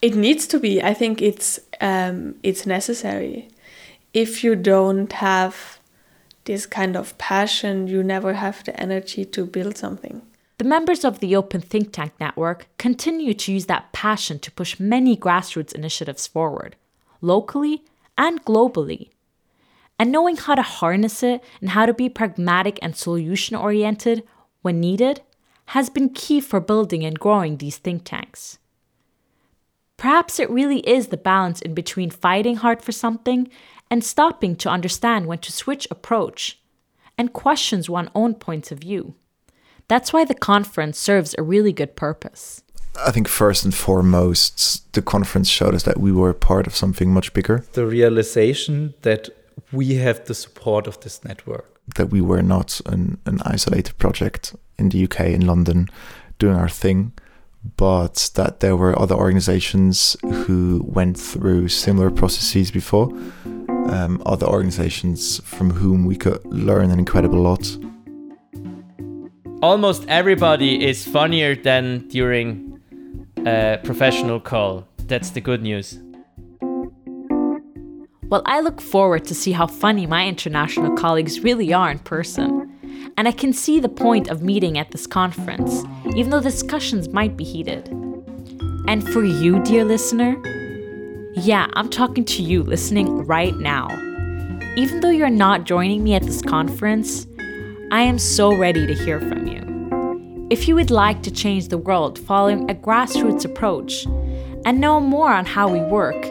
It 0.00 0.14
needs 0.14 0.46
to 0.46 0.58
be. 0.58 0.82
I 0.82 0.94
think 0.94 1.20
it's 1.20 1.60
um, 1.80 2.36
it's 2.42 2.64
necessary 2.64 3.48
if 4.14 4.42
you 4.42 4.56
don't 4.56 5.12
have 5.12 5.78
this 6.44 6.66
kind 6.66 6.96
of 6.96 7.16
passion, 7.18 7.86
you 7.86 8.02
never 8.02 8.34
have 8.34 8.64
the 8.64 8.78
energy 8.80 9.24
to 9.24 9.44
build 9.44 9.76
something. 9.76 10.22
The 10.58 10.64
members 10.64 11.04
of 11.04 11.20
the 11.20 11.36
Open 11.36 11.60
Think 11.60 11.92
Tank 11.92 12.14
Network 12.18 12.66
continue 12.78 13.32
to 13.32 13.52
use 13.52 13.66
that 13.66 13.92
passion 13.92 14.40
to 14.40 14.50
push 14.50 14.80
many 14.80 15.16
grassroots 15.16 15.72
initiatives 15.72 16.26
forward, 16.26 16.74
locally 17.20 17.84
and 18.16 18.44
globally. 18.44 19.10
And 20.00 20.10
knowing 20.10 20.36
how 20.36 20.56
to 20.56 20.62
harness 20.62 21.22
it 21.22 21.44
and 21.60 21.70
how 21.70 21.86
to 21.86 21.94
be 21.94 22.08
pragmatic 22.08 22.80
and 22.82 22.96
solution 22.96 23.54
oriented 23.54 24.24
when 24.62 24.80
needed 24.80 25.22
has 25.66 25.90
been 25.90 26.08
key 26.08 26.40
for 26.40 26.58
building 26.58 27.04
and 27.04 27.20
growing 27.20 27.58
these 27.58 27.76
think 27.76 28.02
tanks. 28.04 28.58
Perhaps 29.96 30.40
it 30.40 30.50
really 30.50 30.80
is 30.80 31.08
the 31.08 31.16
balance 31.16 31.62
in 31.62 31.72
between 31.72 32.10
fighting 32.10 32.56
hard 32.56 32.82
for 32.82 32.90
something 32.90 33.48
and 33.90 34.02
stopping 34.02 34.56
to 34.56 34.68
understand 34.68 35.26
when 35.26 35.38
to 35.38 35.52
switch 35.52 35.86
approach 35.88 36.60
and 37.16 37.32
questions 37.32 37.88
one's 37.88 38.10
own 38.12 38.34
points 38.34 38.72
of 38.72 38.80
view. 38.80 39.14
That's 39.88 40.12
why 40.12 40.24
the 40.24 40.34
conference 40.34 40.98
serves 40.98 41.34
a 41.38 41.42
really 41.42 41.72
good 41.72 41.96
purpose. 41.96 42.62
I 43.06 43.10
think 43.10 43.28
first 43.28 43.64
and 43.64 43.74
foremost, 43.74 44.92
the 44.92 45.02
conference 45.02 45.48
showed 45.48 45.74
us 45.74 45.84
that 45.84 45.98
we 45.98 46.12
were 46.12 46.34
part 46.34 46.66
of 46.66 46.74
something 46.74 47.12
much 47.12 47.32
bigger. 47.32 47.64
The 47.72 47.86
realization 47.86 48.94
that 49.02 49.28
we 49.72 49.94
have 49.96 50.24
the 50.26 50.34
support 50.34 50.86
of 50.86 51.00
this 51.00 51.24
network. 51.24 51.80
That 51.96 52.10
we 52.10 52.20
were 52.20 52.42
not 52.42 52.80
an, 52.86 53.18
an 53.24 53.40
isolated 53.44 53.96
project 53.98 54.54
in 54.78 54.90
the 54.90 55.04
UK, 55.04 55.20
in 55.20 55.46
London, 55.46 55.88
doing 56.38 56.56
our 56.56 56.68
thing, 56.68 57.12
but 57.76 58.30
that 58.34 58.60
there 58.60 58.76
were 58.76 58.98
other 58.98 59.14
organizations 59.14 60.16
who 60.22 60.82
went 60.86 61.18
through 61.18 61.68
similar 61.68 62.10
processes 62.10 62.70
before, 62.70 63.10
um, 63.88 64.22
other 64.26 64.46
organizations 64.46 65.40
from 65.44 65.70
whom 65.70 66.04
we 66.04 66.16
could 66.16 66.44
learn 66.46 66.90
an 66.90 66.98
incredible 66.98 67.40
lot. 67.40 67.76
Almost 69.60 70.04
everybody 70.06 70.86
is 70.86 71.04
funnier 71.04 71.56
than 71.56 72.06
during 72.06 72.80
a 73.44 73.80
professional 73.82 74.38
call. 74.38 74.86
That's 75.08 75.30
the 75.30 75.40
good 75.40 75.62
news. 75.62 75.98
Well, 78.28 78.42
I 78.46 78.60
look 78.60 78.80
forward 78.80 79.24
to 79.24 79.34
see 79.34 79.50
how 79.50 79.66
funny 79.66 80.06
my 80.06 80.28
international 80.28 80.96
colleagues 80.96 81.40
really 81.40 81.72
are 81.72 81.90
in 81.90 81.98
person. 81.98 82.72
And 83.16 83.26
I 83.26 83.32
can 83.32 83.52
see 83.52 83.80
the 83.80 83.88
point 83.88 84.28
of 84.28 84.42
meeting 84.42 84.78
at 84.78 84.92
this 84.92 85.08
conference, 85.08 85.82
even 86.14 86.30
though 86.30 86.40
discussions 86.40 87.08
might 87.08 87.36
be 87.36 87.42
heated. 87.42 87.88
And 88.86 89.08
for 89.08 89.24
you, 89.24 89.60
dear 89.64 89.84
listener, 89.84 90.40
yeah, 91.34 91.66
I'm 91.72 91.90
talking 91.90 92.24
to 92.26 92.44
you 92.44 92.62
listening 92.62 93.26
right 93.26 93.56
now. 93.56 93.88
Even 94.76 95.00
though 95.00 95.10
you're 95.10 95.30
not 95.30 95.64
joining 95.64 96.04
me 96.04 96.14
at 96.14 96.22
this 96.22 96.42
conference, 96.42 97.26
I 97.90 98.02
am 98.02 98.18
so 98.18 98.54
ready 98.54 98.86
to 98.86 98.94
hear 98.94 99.18
from 99.18 99.46
you. 99.46 100.46
If 100.50 100.68
you 100.68 100.74
would 100.74 100.90
like 100.90 101.22
to 101.22 101.30
change 101.30 101.68
the 101.68 101.78
world 101.78 102.18
following 102.18 102.70
a 102.70 102.74
grassroots 102.74 103.46
approach 103.46 104.04
and 104.66 104.78
know 104.78 105.00
more 105.00 105.32
on 105.32 105.46
how 105.46 105.68
we 105.68 105.80
work, 105.80 106.22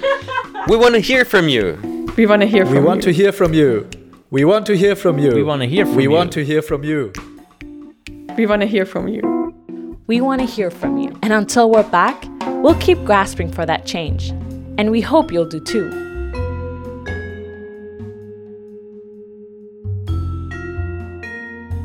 we 0.69 0.77
want 0.77 0.95
to 0.95 1.01
hear 1.01 1.25
from 1.25 1.49
you. 1.49 1.79
We 2.17 2.27
want 2.27 2.43
to 2.43 2.49
hear 2.49 2.67
from 2.67 2.75
you. 2.75 2.81
we 2.81 2.81
you. 2.81 2.87
want 2.87 3.03
to 3.03 3.13
hear 3.13 3.33
from 3.33 3.55
you. 3.55 3.89
We 4.31 4.45
want 4.45 4.67
to 4.67 4.77
hear 4.77 4.97
from 4.97 5.19
you. 5.19 5.33
We 5.33 5.43
want 5.45 5.63
to 5.63 5.69
hear 5.69 5.87
from 5.87 5.97
we 5.97 6.03
you. 6.03 6.09
We 6.09 6.17
want 6.17 6.33
to 6.33 6.45
hear 6.45 6.63
from 6.63 6.83
you. 6.83 7.13
We 8.37 8.47
want 8.47 8.63
to 8.63 8.67
hear 8.67 8.85
from 8.85 9.07
you. 9.07 9.95
We 10.09 10.21
want 10.21 10.41
to 10.41 10.47
hear 10.47 10.71
from 10.71 10.99
you. 10.99 11.17
And 11.23 11.33
until 11.33 11.71
we're 11.71 11.89
back, 11.91 12.27
we'll 12.63 12.75
keep 12.81 12.99
grasping 13.05 13.53
for 13.53 13.65
that 13.65 13.87
change. 13.87 14.31
And 14.77 14.91
we 14.91 15.01
hope 15.01 15.31
you'll 15.31 15.49
do 15.49 15.61
too. 15.61 15.89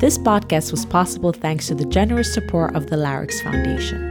This 0.00 0.18
podcast 0.18 0.72
was 0.72 0.84
possible 0.86 1.32
thanks 1.32 1.68
to 1.68 1.76
the 1.76 1.84
generous 1.84 2.34
support 2.34 2.74
of 2.74 2.90
the 2.90 2.96
Larix 2.96 3.40
Foundation. 3.44 4.08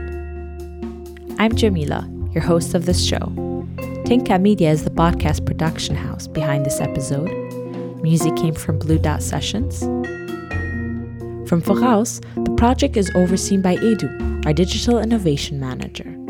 I'm 1.38 1.54
Jamila, 1.54 2.08
your 2.32 2.42
host 2.42 2.74
of 2.74 2.86
this 2.86 3.04
show. 3.04 3.51
Tinka 4.12 4.38
Media 4.38 4.70
is 4.70 4.84
the 4.84 4.90
podcast 4.90 5.46
production 5.46 5.96
house 5.96 6.26
behind 6.26 6.66
this 6.66 6.82
episode. 6.82 7.30
Music 8.02 8.36
came 8.36 8.52
from 8.52 8.78
Blue 8.78 8.98
Dot 8.98 9.22
Sessions. 9.22 9.80
From 11.48 11.62
foraus, 11.62 12.20
the 12.44 12.54
project 12.58 12.98
is 12.98 13.10
overseen 13.14 13.62
by 13.62 13.76
Edu, 13.76 14.44
our 14.44 14.52
digital 14.52 14.98
innovation 14.98 15.58
manager. 15.58 16.21